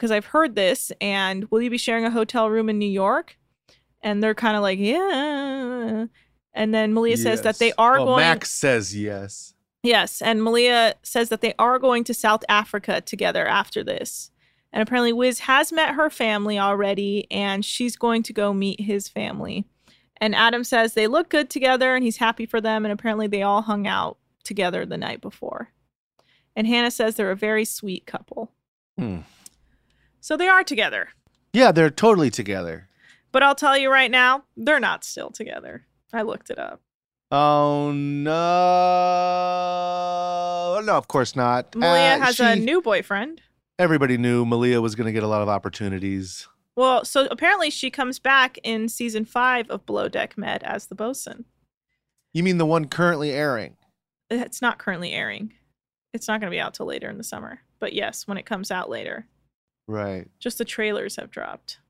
[0.00, 0.90] because I've heard this.
[1.00, 3.36] And will you be sharing a hotel room in New York?
[4.02, 6.06] And they're kind of like, Yeah.
[6.52, 7.22] And then Malia yes.
[7.22, 8.20] says that they are well, going.
[8.20, 9.54] Max says yes.
[9.82, 10.20] Yes.
[10.20, 14.30] And Malia says that they are going to South Africa together after this.
[14.72, 19.08] And apparently, Wiz has met her family already, and she's going to go meet his
[19.08, 19.64] family.
[20.16, 22.84] And Adam says they look good together and he's happy for them.
[22.84, 25.72] And apparently, they all hung out together the night before.
[26.56, 28.52] And Hannah says they're a very sweet couple.
[28.98, 29.18] Hmm.
[30.20, 31.08] So they are together.
[31.52, 32.88] Yeah, they're totally together.
[33.32, 35.86] But I'll tell you right now, they're not still together.
[36.12, 36.80] I looked it up.
[37.32, 38.40] Oh no!
[40.84, 41.76] No, of course not.
[41.76, 42.44] Malia uh, has she...
[42.44, 43.42] a new boyfriend
[43.80, 46.46] everybody knew Malia was going to get a lot of opportunities.
[46.76, 50.94] Well, so apparently she comes back in season five of Below Deck Med as the
[50.94, 51.46] bosun.
[52.32, 53.76] You mean the one currently airing?
[54.28, 55.54] It's not currently airing.
[56.12, 57.60] It's not going to be out till later in the summer.
[57.80, 59.26] But yes, when it comes out later.
[59.90, 60.28] Right.
[60.38, 61.80] Just the trailers have dropped.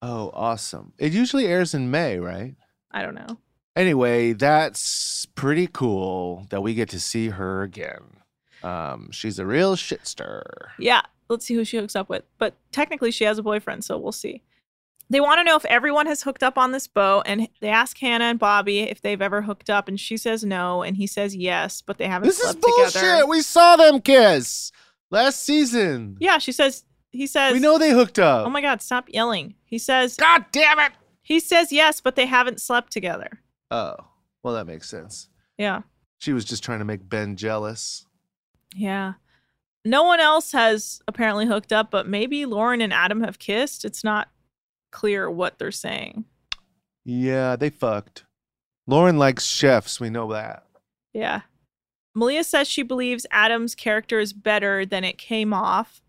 [0.00, 0.92] Oh, awesome.
[0.96, 2.54] It usually airs in May, right?
[2.92, 3.38] I don't know.
[3.74, 8.18] Anyway, that's pretty cool that we get to see her again.
[8.62, 10.42] Um, she's a real shitster.
[10.78, 12.22] Yeah, let's see who she hooks up with.
[12.38, 14.42] But technically, she has a boyfriend, so we'll see.
[15.08, 17.98] They want to know if everyone has hooked up on this boat, and they ask
[17.98, 21.34] Hannah and Bobby if they've ever hooked up, and she says no, and he says
[21.34, 22.92] yes, but they haven't this is bullshit.
[22.92, 23.26] together.
[23.26, 24.70] We saw them kiss
[25.10, 26.16] last season.
[26.20, 26.84] Yeah, she says.
[27.10, 27.52] He says.
[27.52, 28.46] We know they hooked up.
[28.46, 28.82] Oh my god!
[28.82, 29.54] Stop yelling.
[29.64, 30.16] He says.
[30.16, 30.92] God damn it!
[31.22, 33.40] He says yes, but they haven't slept together.
[33.70, 33.96] Oh,
[34.42, 35.28] well, that makes sense.
[35.58, 35.82] Yeah.
[36.18, 38.06] She was just trying to make Ben jealous.
[38.74, 39.14] Yeah.
[39.84, 43.84] No one else has apparently hooked up, but maybe Lauren and Adam have kissed.
[43.84, 44.28] It's not
[44.90, 46.24] clear what they're saying.
[47.04, 48.24] Yeah, they fucked.
[48.86, 50.00] Lauren likes chefs.
[50.00, 50.64] We know that.
[51.14, 51.42] Yeah.
[52.14, 56.02] Malia says she believes Adam's character is better than it came off.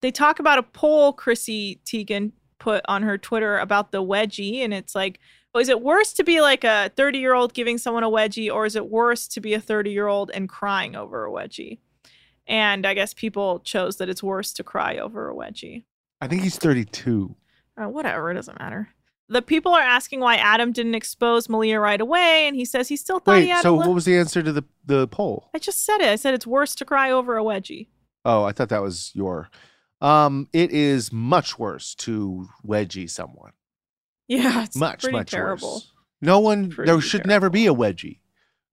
[0.00, 4.74] They talk about a poll Chrissy Teigen put on her Twitter about the wedgie, and
[4.74, 5.20] it's like,
[5.54, 8.52] oh, is it worse to be like a 30 year old giving someone a wedgie,
[8.52, 11.78] or is it worse to be a 30 year old and crying over a wedgie?
[12.46, 15.84] And I guess people chose that it's worse to cry over a wedgie.
[16.20, 17.34] I think he's 32.
[17.76, 18.88] Uh, whatever, it doesn't matter.
[19.28, 22.96] The people are asking why Adam didn't expose Malia right away, and he says he
[22.96, 23.60] still thought Wait, he had.
[23.60, 25.50] so what was the answer to the the poll?
[25.54, 26.08] I just said it.
[26.08, 27.88] I said it's worse to cry over a wedgie.
[28.24, 29.50] Oh, I thought that was your.
[30.00, 33.52] Um, it is much worse to wedgie someone.
[34.28, 35.74] Yeah, it's much pretty much terrible.
[35.74, 35.92] worse.
[36.20, 36.70] No one.
[36.70, 38.18] Pretty there should never be a wedgie.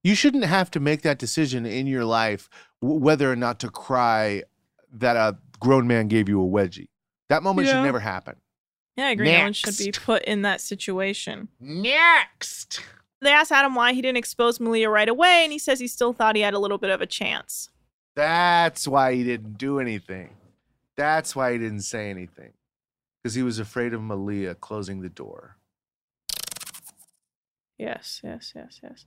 [0.03, 2.49] You shouldn't have to make that decision in your life
[2.81, 4.43] w- whether or not to cry
[4.93, 6.89] that a grown man gave you a wedgie.
[7.29, 7.73] That moment Yeah.
[7.75, 8.35] should never happen.
[8.97, 9.31] Yeah, I agree.
[9.31, 11.47] No one should be put in that situation.
[11.59, 12.81] Next.
[13.21, 16.13] They asked Adam why he didn't expose Malia right away, and he says he still
[16.13, 17.69] thought he had a little bit of a chance.
[18.15, 20.35] That's why he didn't do anything.
[20.97, 22.53] That's why he didn't say anything.
[23.21, 25.58] Because he was afraid of Malia closing the door.
[27.77, 29.06] Yes, yes, yes, yes.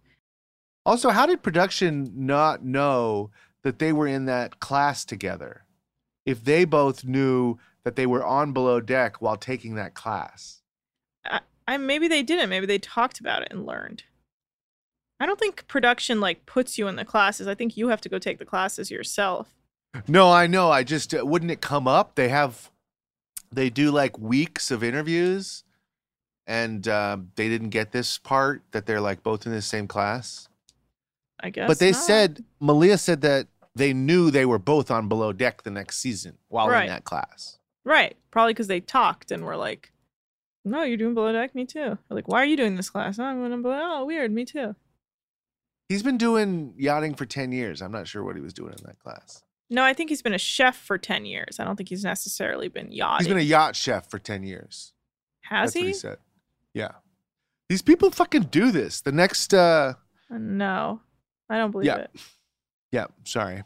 [0.84, 3.30] Also, how did production not know
[3.62, 5.64] that they were in that class together?
[6.26, 10.60] If they both knew that they were on below deck while taking that class.
[11.24, 12.50] I, I maybe they didn't.
[12.50, 14.02] Maybe they talked about it and learned.
[15.20, 17.46] I don't think production like puts you in the classes.
[17.46, 19.48] I think you have to go take the classes yourself.
[20.06, 20.70] No, I know.
[20.70, 22.14] I just uh, wouldn't it come up?
[22.14, 22.70] They have,
[23.50, 25.64] they do like weeks of interviews,
[26.46, 30.48] and uh, they didn't get this part that they're like both in the same class.
[31.40, 31.68] I guess.
[31.68, 32.00] but they not.
[32.00, 33.46] said Malia said that
[33.76, 36.82] they knew they were both on below deck the next season while Right.
[36.82, 37.58] in that class.
[37.84, 38.16] Right.
[38.32, 39.92] Probably because they talked and were like,
[40.64, 41.54] no, you're doing below deck.
[41.54, 41.80] Me too.
[41.80, 43.18] They're like, why are you doing this class?
[43.20, 43.78] "Oh, I'm going below.
[43.80, 44.32] Oh, weird.
[44.32, 44.74] Me too.
[45.88, 47.80] He's been doing yachting for 10 years.
[47.80, 49.42] I'm not sure what he was doing in that class.
[49.70, 51.60] No, I think he's been a chef for 10 years.
[51.60, 53.18] I don't think he's necessarily been yachting.
[53.26, 54.92] He's been a yacht chef for 10 years.
[55.42, 55.88] Has That's what he?
[55.88, 56.18] he said.
[56.74, 56.92] Yeah.
[57.68, 59.00] These people fucking do this.
[59.02, 59.94] The next uh
[60.30, 61.00] Uh, No,
[61.50, 61.96] I don't believe Yeah.
[61.98, 62.10] it.
[62.92, 63.62] yeah, sorry.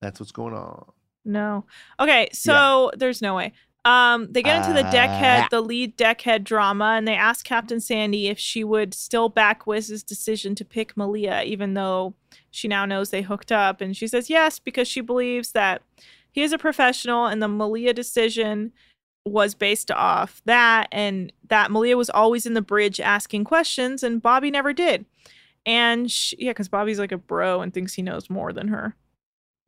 [0.00, 0.86] That's what's going on.
[1.24, 1.64] No.
[2.00, 3.52] Okay, so there's no way.
[3.84, 5.48] Um, they get into the deckhead, Ah.
[5.50, 10.04] the lead deckhead drama, and they ask Captain Sandy if she would still back Wiz's
[10.04, 12.14] decision to pick Malia, even though
[12.52, 13.80] she now knows they hooked up.
[13.80, 15.82] And she says yes because she believes that
[16.30, 18.72] he is a professional, and the Malia decision
[19.26, 24.22] was based off that, and that Malia was always in the bridge asking questions, and
[24.22, 25.04] Bobby never did.
[25.66, 28.96] And she, yeah, because Bobby's like a bro and thinks he knows more than her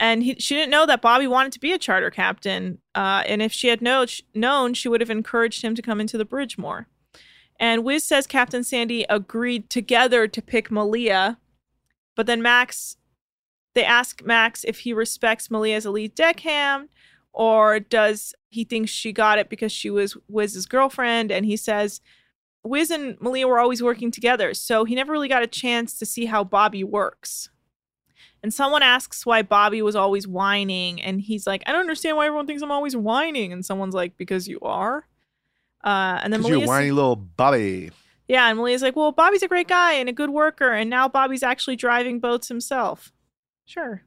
[0.01, 2.79] and he, she didn't know that Bobby wanted to be a charter captain.
[2.95, 6.19] Uh, and if she had know, known, she would have encouraged him to come into
[6.19, 6.89] the bridge more.
[7.61, 11.39] And Wiz says Captain Sandy agreed together to pick Malia,
[12.15, 12.97] but then Max,
[13.75, 16.89] they ask Max if he respects Malia as a lead deckhand,
[17.33, 21.33] or does he think she got it because she was Wiz's girlfriend?
[21.33, 22.01] And he says
[22.63, 26.07] Wiz and Malia were always working together, so he never really got a chance to
[26.07, 27.51] see how Bobby works.
[28.43, 32.27] And someone asks why Bobby was always whining, and he's like, "I don't understand why
[32.27, 35.07] everyone thinks I'm always whining." And someone's like, "Because you are."
[35.83, 37.91] Uh, and then Malia's, whiny little Bobby.
[38.29, 41.09] Yeah, and Malia's like, "Well, Bobby's a great guy and a good worker, and now
[41.09, 43.13] Bobby's actually driving boats himself."
[43.67, 44.03] Sure,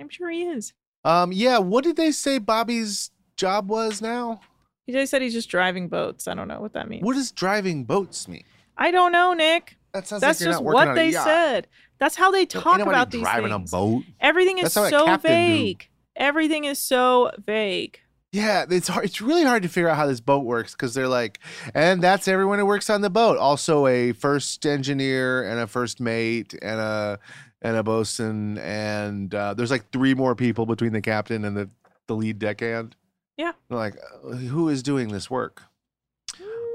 [0.00, 0.72] I'm sure he is.
[1.04, 4.40] Um, yeah, what did they say Bobby's job was now?
[4.86, 6.28] He just said he's just driving boats.
[6.28, 7.04] I don't know what that means.
[7.04, 8.44] What does driving boats mean?
[8.76, 9.78] I don't know, Nick.
[9.92, 11.66] That sounds That's like you're just what they said.
[11.98, 13.72] That's how they talk about these driving things.
[13.72, 14.02] a boat.
[14.20, 15.88] Everything is That's how a so vague.
[16.14, 18.00] Everything is so vague.
[18.32, 19.04] Yeah, it's hard.
[19.06, 21.38] It's really hard to figure out how this boat works because they're like,
[21.74, 23.38] and that's everyone who works on the boat.
[23.38, 27.18] Also, a first engineer and a first mate and a
[27.62, 31.70] and a bosun, and uh, there's like three more people between the captain and the
[32.08, 32.94] the lead deckhand.
[33.36, 33.52] Yeah.
[33.68, 35.62] They're like, uh, who is doing this work?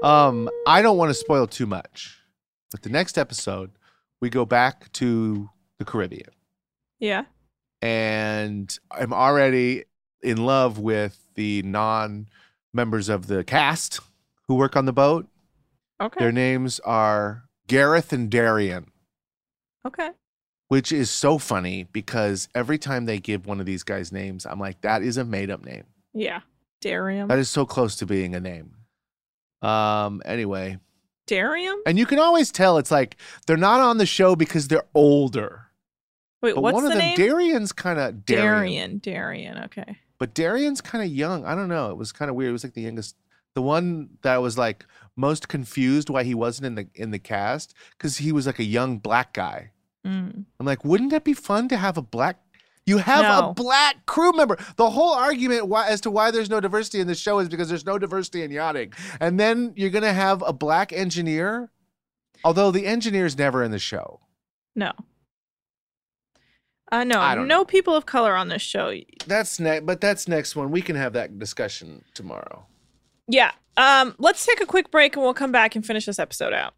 [0.02, 2.18] Um, I don't want to spoil too much,
[2.72, 3.70] but the next episode
[4.20, 5.48] we go back to
[5.78, 6.30] the Caribbean
[7.00, 7.24] Yeah.
[7.80, 9.84] and I'm already
[10.22, 12.28] in love with the non
[12.72, 14.00] members of the cast
[14.48, 15.26] who work on the boat.
[16.00, 16.18] Okay.
[16.18, 18.90] Their names are Gareth and Darian,
[19.86, 20.10] okay.
[20.68, 24.58] which is so funny because every time they give one of these guys names, I'm
[24.58, 25.84] like, that is a made up name.
[26.12, 26.40] Yeah.
[26.80, 27.28] Darium.
[27.28, 28.74] That is so close to being a name.
[29.62, 30.78] Um, anyway,
[31.28, 31.80] Darium?
[31.86, 33.16] and you can always tell it's like
[33.46, 35.66] they're not on the show because they're older.
[36.42, 37.16] Wait, But what's one the of them, name?
[37.16, 38.98] Darian's kind of Darian.
[38.98, 39.58] Darian.
[39.58, 39.98] Okay.
[40.22, 41.44] But Darian's kind of young.
[41.44, 41.90] I don't know.
[41.90, 42.50] It was kind of weird.
[42.50, 43.16] It was like the youngest,
[43.56, 47.74] the one that was like most confused why he wasn't in the in the cast
[47.98, 49.72] because he was like a young black guy.
[50.06, 50.44] Mm.
[50.60, 52.36] I'm like, wouldn't that be fun to have a black?
[52.86, 53.48] You have No.
[53.48, 54.56] a black crew member.
[54.76, 57.68] The whole argument why, as to why there's no diversity in the show is because
[57.68, 61.68] there's no diversity in yachting, and then you're gonna have a black engineer.
[62.44, 64.20] Although the engineer's never in the show.
[64.76, 64.92] No.
[66.92, 68.94] Uh, no, I don't no people of color on this show.
[69.26, 70.70] That's next, but that's next one.
[70.70, 72.66] We can have that discussion tomorrow.
[73.26, 73.52] Yeah.
[73.78, 76.74] Um, let's take a quick break and we'll come back and finish this episode out.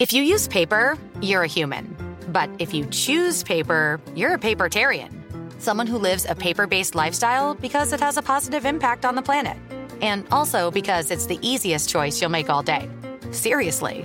[0.00, 1.96] If you use paper, you're a human.
[2.28, 5.12] But if you choose paper, you're a papertarian.
[5.60, 9.22] Someone who lives a paper based lifestyle because it has a positive impact on the
[9.22, 9.56] planet.
[10.00, 12.88] And also because it's the easiest choice you'll make all day.
[13.30, 14.04] Seriously.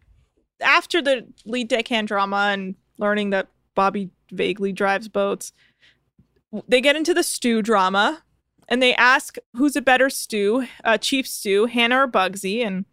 [0.61, 5.53] After the lead deckhand drama and learning that Bobby vaguely drives boats,
[6.67, 8.23] they get into the stew drama
[8.71, 12.65] and they ask who's a better stew, uh, Chief Stew, Hannah or Bugsy.
[12.65, 12.85] And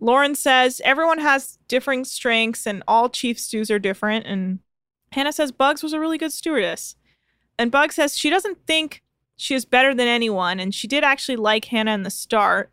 [0.00, 4.26] Lauren says everyone has differing strengths and all Chief Stews are different.
[4.26, 4.60] And
[5.12, 6.96] Hannah says Bugs was a really good stewardess.
[7.58, 9.02] And Bugs says she doesn't think
[9.36, 10.58] she is better than anyone.
[10.58, 12.70] And she did actually like Hannah in the start.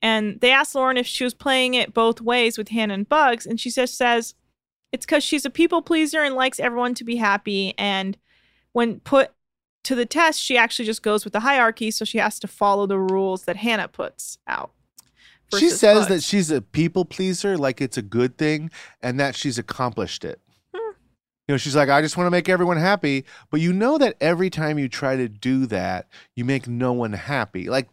[0.00, 3.46] And they asked Lauren if she was playing it both ways with Hannah and Bugs.
[3.46, 4.34] And she just says
[4.92, 7.74] it's because she's a people pleaser and likes everyone to be happy.
[7.76, 8.16] And
[8.72, 9.32] when put
[9.84, 11.90] to the test, she actually just goes with the hierarchy.
[11.90, 14.70] So she has to follow the rules that Hannah puts out.
[15.56, 16.08] She says Bugs.
[16.08, 18.70] that she's a people pleaser, like it's a good thing,
[19.00, 20.40] and that she's accomplished it.
[20.74, 20.92] Hmm.
[21.46, 23.24] You know, she's like, I just want to make everyone happy.
[23.50, 27.14] But you know that every time you try to do that, you make no one
[27.14, 27.70] happy.
[27.70, 27.88] Like,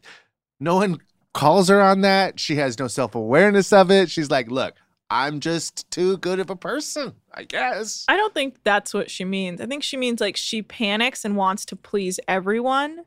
[0.59, 0.99] no one
[1.35, 2.39] calls her on that.
[2.39, 4.09] She has no self awareness of it.
[4.09, 4.73] She's like, look,
[5.09, 8.05] I'm just too good of a person, I guess.
[8.07, 9.61] I don't think that's what she means.
[9.61, 13.01] I think she means like she panics and wants to please everyone.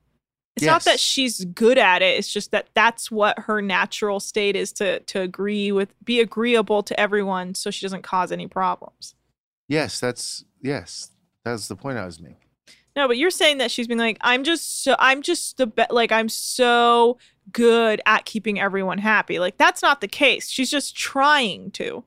[0.57, 2.18] It's not that she's good at it.
[2.18, 6.83] It's just that that's what her natural state is to to agree with, be agreeable
[6.83, 9.14] to everyone, so she doesn't cause any problems.
[9.68, 11.12] Yes, that's, yes,
[11.45, 12.47] that's the point I was making.
[12.99, 15.84] No, but you're saying that she's been like, I'm just so, I'm just the be-
[15.88, 17.16] like, I'm so
[17.53, 19.38] good at keeping everyone happy.
[19.38, 20.51] Like that's not the case.
[20.51, 22.03] She's just trying to.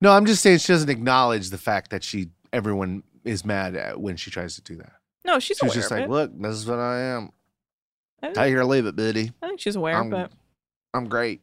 [0.00, 4.00] No, I'm just saying she doesn't acknowledge the fact that she, everyone is mad at
[4.00, 4.92] when she tries to do that.
[5.24, 6.10] No, she's, She's just like, it.
[6.10, 7.32] look, this is what I am.
[8.22, 9.32] I think, Take it or leave it, buddy.
[9.42, 10.30] I think she's aware, I'm, but
[10.94, 11.40] I'm great.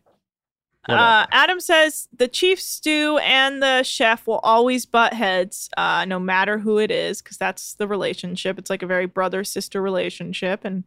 [0.88, 6.20] Uh, Adam says the chief stew and the chef will always butt heads, uh, no
[6.20, 8.58] matter who it is, because that's the relationship.
[8.58, 10.64] It's like a very brother sister relationship.
[10.64, 10.84] And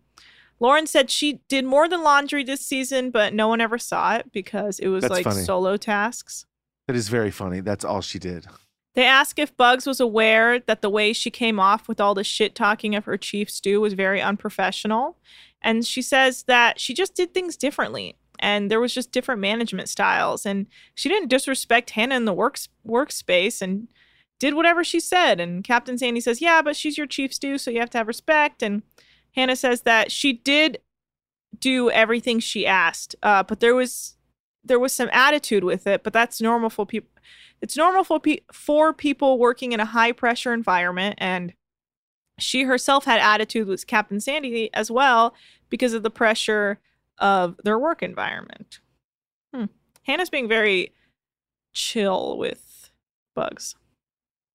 [0.58, 4.32] Lauren said she did more than laundry this season, but no one ever saw it
[4.32, 5.42] because it was That's like funny.
[5.42, 6.46] solo tasks.
[6.86, 7.60] That is very funny.
[7.60, 8.46] That's all she did.
[8.94, 12.24] They ask if Bugs was aware that the way she came off with all the
[12.24, 15.16] shit talking of her chief stew was very unprofessional.
[15.62, 19.88] And she says that she just did things differently and there was just different management
[19.88, 20.44] styles.
[20.44, 23.88] And she didn't disrespect Hannah in the works workspace and
[24.38, 25.38] did whatever she said.
[25.38, 28.08] And Captain Sandy says, Yeah, but she's your chief stew, so you have to have
[28.08, 28.62] respect.
[28.62, 28.82] And
[29.34, 30.78] Hannah says that she did
[31.58, 34.16] do everything she asked, uh, but there was
[34.62, 37.08] there was some attitude with it, but that's normal for people.
[37.62, 41.54] It's normal for pe- for people working in a high pressure environment, and
[42.38, 45.34] she herself had attitude with Captain Sandy as well
[45.68, 46.78] because of the pressure
[47.20, 48.80] of their work environment.
[49.54, 49.66] Hmm.
[50.04, 50.92] Hannah's being very
[51.72, 52.90] chill with
[53.34, 53.76] bugs.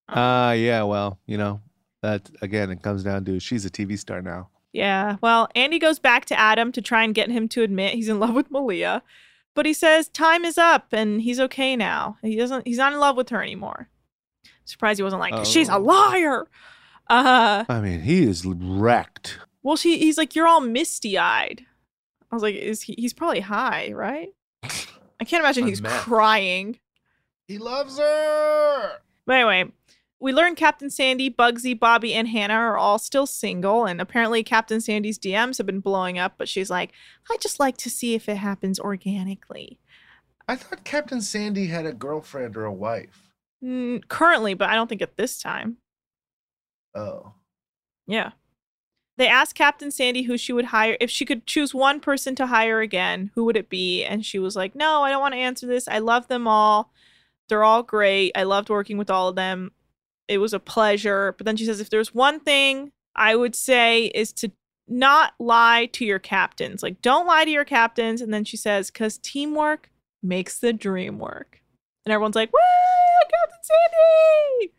[0.10, 0.84] Ah, yeah.
[0.84, 1.62] Well, you know,
[2.02, 4.50] that again, it comes down to she's a TV star now.
[4.74, 5.18] Yeah.
[5.22, 8.20] Well, Andy goes back to Adam to try and get him to admit he's in
[8.20, 9.02] love with Malia,
[9.54, 12.18] but he says time is up and he's okay now.
[12.22, 12.68] He doesn't.
[12.68, 13.90] He's not in love with her anymore.
[14.66, 15.80] Surprised he wasn't like she's a Oh.
[15.80, 16.48] liar.
[17.08, 17.64] Uh.
[17.70, 19.40] I mean, he is wrecked.
[19.64, 19.98] Well, she.
[19.98, 21.66] He's like you're all misty eyed.
[22.36, 22.96] I was like, is he?
[22.98, 24.30] He's probably high, right?
[24.64, 26.80] I can't imagine he's crying.
[27.48, 28.98] He loves her.
[29.26, 29.72] But anyway,
[30.20, 34.82] we learn Captain Sandy, Bugsy, Bobby, and Hannah are all still single, and apparently Captain
[34.82, 36.34] Sandy's DMs have been blowing up.
[36.38, 36.92] But she's like,
[37.32, 39.80] I just like to see if it happens organically.
[40.48, 43.32] I thought Captain Sandy had a girlfriend or a wife.
[43.64, 45.78] Mm, currently, but I don't think at this time.
[46.94, 47.34] Oh.
[48.06, 48.32] Yeah.
[49.18, 50.98] They asked Captain Sandy who she would hire.
[51.00, 54.04] If she could choose one person to hire again, who would it be?
[54.04, 55.88] And she was like, No, I don't want to answer this.
[55.88, 56.92] I love them all.
[57.48, 58.32] They're all great.
[58.36, 59.72] I loved working with all of them.
[60.28, 61.34] It was a pleasure.
[61.38, 64.52] But then she says, If there's one thing I would say is to
[64.88, 66.84] not lie to your captains.
[66.84, 68.22] Like, don't lie to your captains.
[68.22, 69.90] And then she says, Because teamwork
[70.22, 71.62] makes the dream work.
[72.06, 72.60] And everyone's like, Woo,
[73.22, 74.74] Captain Sandy!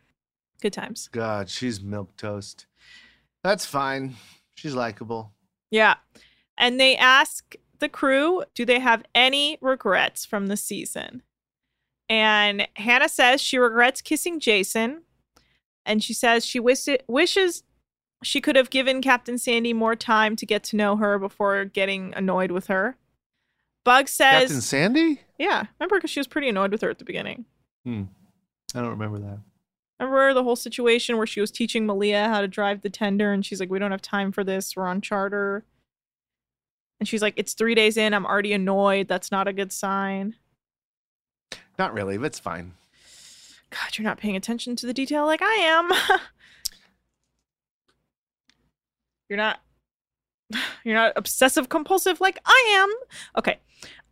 [0.61, 1.09] Good times.
[1.12, 2.66] God, she's milk toast.
[3.47, 4.17] That's fine.
[4.57, 5.33] She's likable.
[5.71, 5.95] Yeah.
[6.59, 11.23] And they ask the crew, do they have any regrets from the season?
[12.09, 15.03] And Hannah says she regrets kissing Jason.
[15.85, 17.63] And she says she wish- wishes
[18.25, 22.15] she could have given Captain Sandy more time to get to know her before getting
[22.17, 22.97] annoyed with her.
[23.85, 25.21] Bug says, Captain Sandy?
[25.39, 27.45] Yeah, remember because she was pretty annoyed with her at the beginning.
[27.85, 28.05] Hmm.
[28.75, 29.39] I don't remember that.
[29.99, 33.45] Remember the whole situation where she was teaching Malia how to drive the tender and
[33.47, 34.77] she's like, We don't have time for this.
[34.77, 35.65] We're on charter.
[37.01, 38.13] And she's like, It's three days in.
[38.15, 39.09] I'm already annoyed.
[39.09, 40.35] That's not a good sign.
[41.79, 42.75] Not really, but it's fine.
[43.71, 45.91] God, you're not paying attention to the detail like I am.
[49.29, 49.61] you're not
[50.85, 52.93] you're not obsessive compulsive like I am.
[53.39, 53.59] Okay.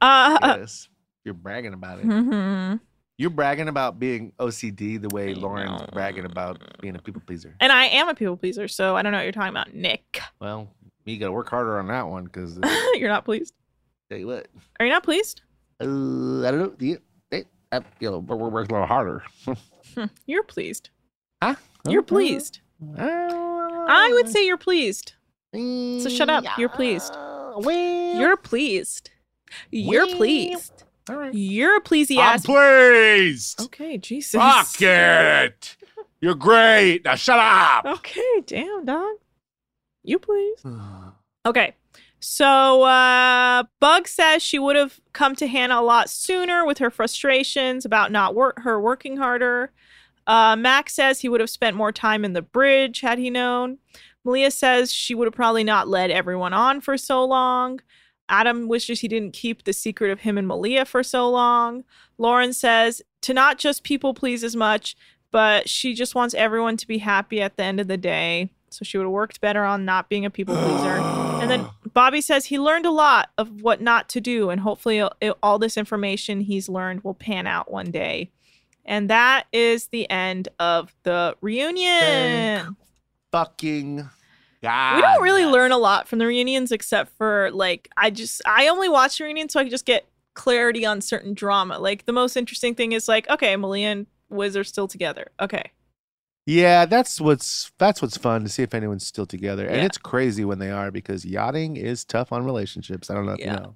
[0.00, 0.88] Uh yes.
[1.24, 2.04] You're bragging about it.
[2.04, 2.80] mhm.
[3.16, 7.54] You're bragging about being OCD the way Lauren's bragging about being a people pleaser.
[7.60, 10.20] And I am a people pleaser, so I don't know what you're talking about, Nick.
[10.40, 10.68] Well,
[11.04, 12.58] you got to work harder on that one because
[12.94, 13.54] you're not pleased.
[14.10, 14.48] tell you what,
[14.80, 15.42] Are you not pleased?
[15.80, 16.74] uh, I don't know.
[16.80, 16.98] You,
[17.30, 19.22] they, uh, you know, we're, working a little harder.
[19.94, 20.88] Hmm, You're pleased.
[21.40, 21.54] huh?
[21.88, 22.58] You're pleased.
[22.98, 25.12] I would say you're pleased.
[25.54, 26.42] So shut up.
[26.58, 27.14] You're pleased.
[27.14, 29.10] You're pleased.
[29.70, 30.82] You're pleased.
[31.08, 31.34] All right.
[31.34, 31.80] You're a
[32.18, 32.46] ass.
[32.46, 33.60] pleased.
[33.62, 34.40] okay, Jesus.
[34.40, 35.76] Fuck it.
[36.20, 37.04] You're great.
[37.04, 37.84] Now shut up.
[37.84, 39.16] Okay, damn, dog.
[40.02, 40.64] You please.
[41.46, 41.74] Okay.
[42.20, 46.88] So uh Bug says she would have come to Hannah a lot sooner with her
[46.88, 49.70] frustrations about not work her working harder.
[50.26, 53.76] Uh Max says he would have spent more time in the bridge had he known.
[54.24, 57.80] Malia says she would have probably not led everyone on for so long.
[58.28, 61.84] Adam wishes he didn't keep the secret of him and Malia for so long.
[62.18, 64.96] Lauren says to not just people please as much,
[65.30, 68.50] but she just wants everyone to be happy at the end of the day.
[68.70, 71.00] So she would have worked better on not being a people pleaser.
[71.40, 75.00] And then Bobby says he learned a lot of what not to do, and hopefully,
[75.00, 75.10] uh,
[75.42, 78.30] all this information he's learned will pan out one day.
[78.84, 82.76] And that is the end of the reunion.
[83.30, 84.08] Fucking
[84.64, 84.96] God.
[84.96, 88.68] We don't really learn a lot from the reunions except for like I just I
[88.68, 91.78] only watch the reunion so I can just get clarity on certain drama.
[91.78, 95.28] Like the most interesting thing is like, okay, Malia and Wiz are still together.
[95.40, 95.70] Okay.
[96.46, 99.84] Yeah, that's what's that's what's fun to see if anyone's still together, and Yeah.
[99.86, 103.08] it's crazy when they are because yachting is tough on relationships.
[103.10, 103.54] I don't know if Yeah.
[103.54, 103.74] you know.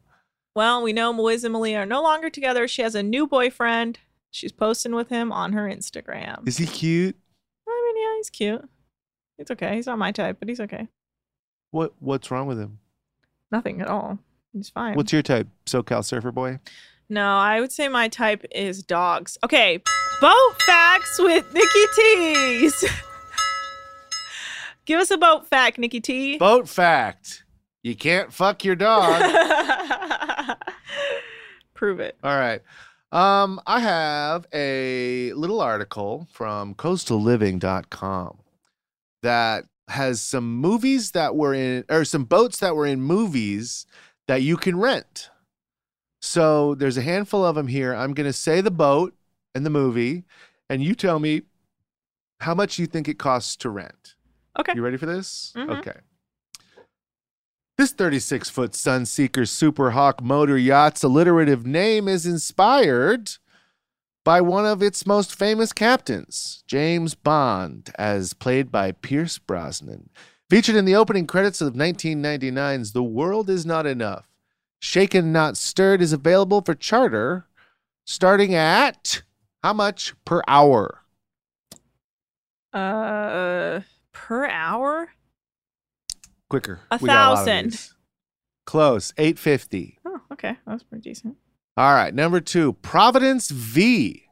[0.54, 2.66] Well, we know Wiz and Malia are no longer together.
[2.68, 4.00] She has a new boyfriend.
[4.30, 6.46] She's posting with him on her Instagram.
[6.46, 7.16] Is he cute?
[7.66, 8.68] I mean, yeah, he's cute.
[9.38, 9.76] It's okay.
[9.76, 10.88] He's not my type, but he's okay.
[11.70, 12.78] What What's wrong with him?
[13.50, 14.18] Nothing at all.
[14.52, 14.96] He's fine.
[14.96, 15.48] What's your type?
[15.66, 16.58] SoCal surfer boy.
[17.08, 19.38] No, I would say my type is dogs.
[19.44, 19.82] Okay,
[20.20, 22.84] boat facts with Nikki T's.
[24.84, 26.38] Give us a boat fact, Nikki T.
[26.38, 27.44] Boat fact:
[27.82, 29.22] You can't fuck your dog.
[31.74, 32.16] Prove it.
[32.24, 32.60] All right.
[33.10, 38.38] Um, I have a little article from coastalliving.com
[39.22, 43.86] that has some movies that were in, or some boats that were in movies
[44.26, 45.30] that you can rent.
[46.20, 47.94] So there's a handful of them here.
[47.94, 49.14] I'm going to say the boat
[49.54, 50.24] and the movie,
[50.68, 51.42] and you tell me
[52.40, 54.14] how much you think it costs to rent.
[54.58, 54.72] Okay.
[54.74, 55.52] You ready for this?
[55.56, 55.78] Mhm.
[55.78, 56.00] Okay.
[57.76, 63.30] This 36 foot Sunseeker Super Hawk motor yacht's alliterative name is inspired
[64.28, 70.10] by one of its most famous captains, James Bond, as played by Pierce Brosnan.
[70.50, 74.28] Featured in the opening credits of 1999's The World Is Not Enough,
[74.80, 77.46] Shaken Not Stirred is available for charter
[78.04, 79.22] starting at
[79.62, 81.04] how much per hour?
[82.74, 83.80] Uh,
[84.12, 85.08] per hour?
[86.50, 86.80] Quicker.
[86.90, 87.94] A We got lot of thousand.
[88.66, 89.14] Close.
[89.16, 90.00] 850.
[90.04, 90.58] Oh, okay.
[90.66, 91.38] That was pretty decent.
[91.78, 94.24] All right, number two, Providence V.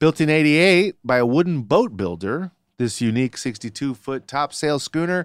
[0.00, 5.24] Built in 88 by a wooden boat builder, this unique 62 foot topsail schooner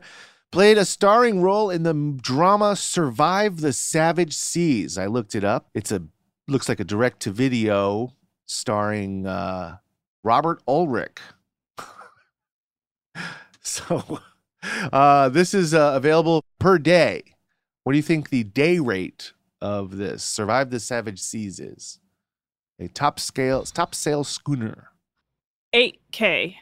[0.52, 4.96] played a starring role in the drama Survive the Savage Seas.
[4.96, 5.72] I looked it up.
[5.74, 6.04] It's a
[6.48, 8.14] looks like a direct to video
[8.46, 9.78] starring uh,
[10.24, 11.18] Robert Urich.
[13.62, 14.20] So
[14.94, 17.24] uh, this is uh, available per day.
[17.84, 22.00] What do you think the day rate of this Survive the Savage Seas is?
[22.80, 24.90] A top scale, top sale schooner.
[25.76, 26.56] 8K.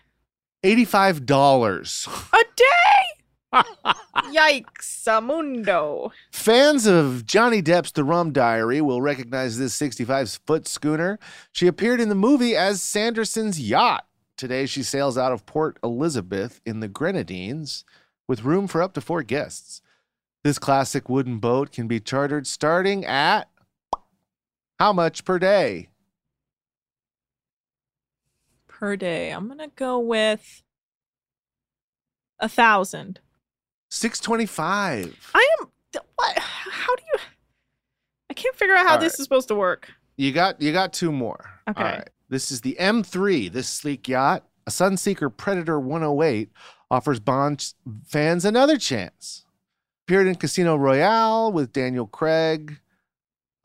[0.64, 2.08] Eighty-five dollars.
[2.34, 3.04] A day?
[4.34, 6.12] Yikes, Amundo.
[6.32, 11.20] Fans of Johnny Depp's The Rum Diary will recognize this 65 foot schooner.
[11.52, 14.06] She appeared in the movie as Sanderson's yacht.
[14.38, 17.86] Today, she sails out of Port Elizabeth in the Grenadines
[18.28, 19.82] with room for up to four guests.
[20.48, 23.50] This classic wooden boat can be chartered starting at
[24.80, 25.90] how much per day?
[28.70, 29.32] Per day.
[29.32, 30.64] I'm going to go with
[32.40, 33.20] a thousand.
[33.90, 35.32] 625.
[35.36, 35.68] I am.
[36.16, 36.40] What?
[36.40, 37.20] How do you.
[38.30, 39.20] I can't figure out how All this right.
[39.20, 39.92] is supposed to work.
[40.16, 41.60] You got you got two more.
[41.70, 41.84] Okay.
[41.84, 42.10] All right.
[42.30, 43.52] This is the M3.
[43.52, 46.50] This sleek yacht, a Sunseeker Predator 108,
[46.90, 47.74] offers Bond
[48.06, 49.44] fans another chance.
[50.08, 52.80] Appeared in Casino Royale with Daniel Craig.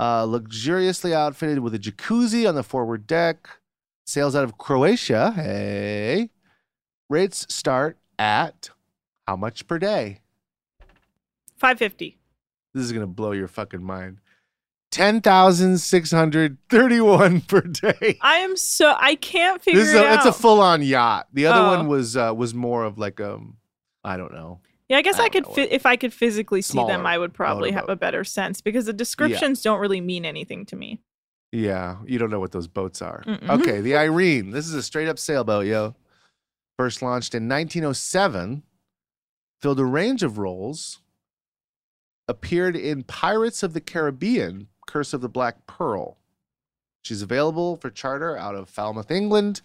[0.01, 3.49] Uh, luxuriously outfitted with a jacuzzi on the forward deck.
[4.07, 5.31] Sails out of Croatia.
[5.37, 6.31] Hey.
[7.09, 8.71] Rates start at
[9.29, 10.19] how much per day?
[11.59, 12.19] 550.
[12.75, 14.19] This is gonna blow your fucking mind.
[14.91, 18.19] Ten thousand six hundred thirty-one per day.
[18.21, 18.97] I am so.
[18.99, 20.17] I can't figure This is it out.
[20.17, 21.29] it's a full-on yacht.
[21.33, 21.77] The other Oh.
[21.79, 23.59] one was uh, was more of like um,
[24.03, 24.59] I don't know.
[24.93, 27.33] Yeah, I guess I I, could fit if I could physically see them, I would
[27.33, 31.01] probably have a better sense because the descriptions don't really mean anything to me.
[31.51, 33.25] Yeah, you don't know what those boats are.
[33.27, 33.49] Mm-mm.
[33.49, 34.51] Okay, the Irene.
[34.51, 35.95] This is a straight-up sailboat, yo.
[36.79, 38.65] First launched in 1907,
[39.63, 41.01] filled a range of roles.
[42.29, 46.19] Appeared in Pirates of the Caribbean: Curse of the Black Pearl.
[47.01, 49.63] She's available for charter out of Falmouth, England,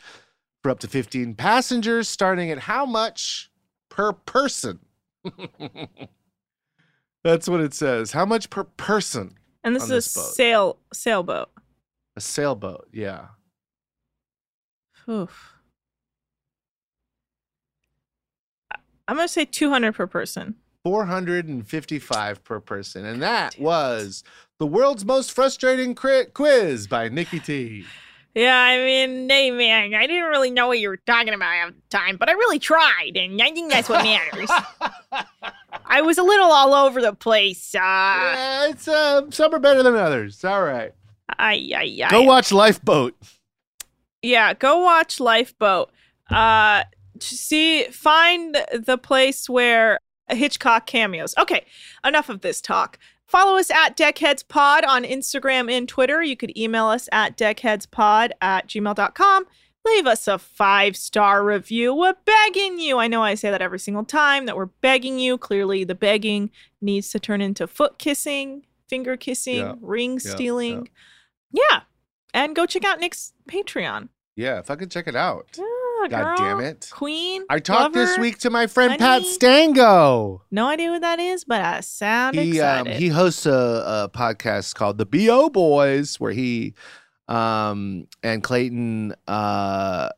[0.64, 3.52] for up to 15 passengers, starting at how much
[3.90, 4.80] per person?
[7.24, 8.12] That's what it says.
[8.12, 9.36] How much per person?
[9.64, 10.34] And this is this a boat.
[10.34, 11.50] sail sailboat.
[12.16, 13.28] A sailboat, yeah.
[15.10, 15.54] Oof.
[19.08, 20.56] I'm gonna say 200 per person.
[20.84, 23.06] 455 per person.
[23.06, 24.24] And that was
[24.60, 27.86] the world's most frustrating cri- quiz by Nikki T.
[28.36, 31.74] Yeah, I mean, hey man, I didn't really know what you were talking about at
[31.74, 34.50] the time, but I really tried, and I think that's what matters.
[35.88, 37.74] I was a little all over the place.
[37.74, 40.44] Uh, Yeah, it's uh, some are better than others.
[40.46, 40.94] All right.
[41.40, 42.10] ay, ay, ay.
[42.12, 43.16] Go watch Lifeboat.
[44.22, 45.90] Yeah, go watch Lifeboat.
[46.30, 46.84] Uh,
[47.20, 50.00] to see, find the place where
[50.30, 51.34] Hitchcock cameos.
[51.38, 51.66] Okay,
[52.06, 53.00] enough of this talk.
[53.28, 56.24] Follow us at Deckheads Pod on Instagram and Twitter.
[56.24, 59.46] You could email us at deckheadspod at gmail.com.
[59.86, 61.94] Leave us a five star review.
[61.94, 62.98] We're begging you.
[62.98, 65.38] I know I say that every single time that we're begging you.
[65.38, 66.52] Clearly, the begging
[66.82, 70.90] needs to turn into foot kissing, finger kissing, Yeah, ring yeah, stealing.
[71.52, 71.82] Yeah.
[72.34, 74.10] And go check out Nick's Patreon.
[74.36, 75.58] Yeah, if I fucking check it out.
[76.10, 76.38] God girl.
[76.38, 76.90] damn it.
[76.92, 77.44] Queen.
[77.50, 79.24] I talked this week to my friend Pat.
[79.24, 80.44] Stango.
[80.52, 83.02] No idea what that is, but I sound He um, excited.
[83.02, 86.74] he hosts a, a podcast called The BO Boys, where he
[87.28, 90.10] um and Clayton uh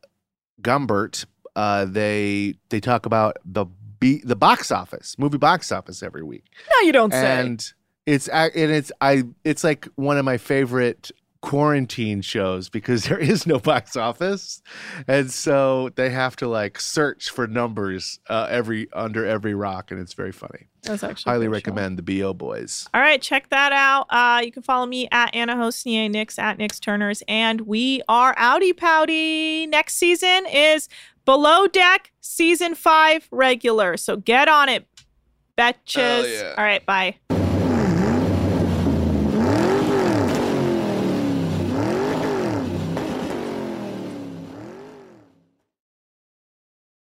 [0.62, 1.24] Gumbert
[1.56, 3.66] uh they they talk about the
[3.98, 6.44] B, the box office, movie box office every week.
[6.72, 7.40] no, you don't say.
[7.40, 7.72] and
[8.06, 11.10] it's and it's I it's like one of my favorite
[11.42, 14.60] quarantine shows because there is no box office
[15.08, 19.98] and so they have to like search for numbers uh, every under every rock and
[19.98, 21.54] it's very funny That's actually highly good show.
[21.54, 24.06] recommend the bo boys All right, check that out.
[24.10, 28.34] Uh, you can follow me at Anna Hossnieh, Nix at Nix Turners, and we are
[28.36, 29.66] Outy Pouty.
[29.66, 30.88] Next season is
[31.24, 33.96] Below Deck Season 5 regular.
[33.96, 34.86] So get on it,
[35.56, 36.40] betches.
[36.40, 36.54] yeah.
[36.58, 37.16] All right, bye.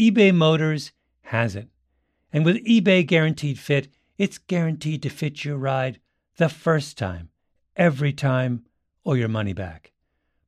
[0.00, 0.92] eBay Motors
[1.24, 1.68] has it.
[2.32, 6.00] And with eBay Guaranteed Fit, it's guaranteed to fit your ride
[6.38, 7.28] the first time,
[7.76, 8.64] every time,
[9.04, 9.92] or your money back.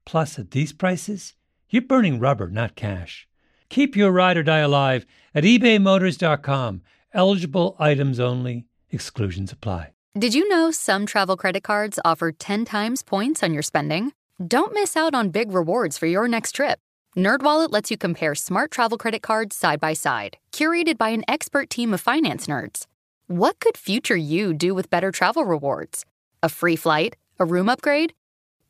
[0.07, 1.35] Plus, at these prices,
[1.69, 3.29] you're burning rubber, not cash.
[3.69, 6.81] Keep your ride or die alive at ebaymotors.com.
[7.13, 9.91] Eligible items only, exclusions apply.
[10.19, 14.13] Did you know some travel credit cards offer 10 times points on your spending?
[14.47, 16.79] Don't miss out on big rewards for your next trip.
[17.17, 21.69] NerdWallet lets you compare smart travel credit cards side by side, curated by an expert
[21.69, 22.87] team of finance nerds.
[23.27, 26.07] What could future you do with better travel rewards?
[26.43, 27.17] A free flight?
[27.39, 28.15] A room upgrade?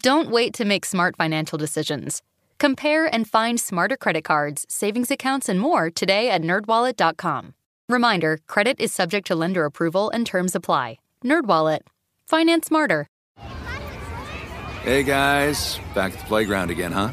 [0.02, 2.20] Don't wait to make smart financial decisions.
[2.58, 7.54] Compare and find smarter credit cards, savings accounts, and more today at nerdwallet.com.
[7.88, 10.98] Reminder, credit is subject to lender approval and terms apply.
[11.24, 11.80] NerdWallet.
[12.26, 13.06] Finance smarter.
[14.82, 17.12] Hey guys, back at the playground again, huh?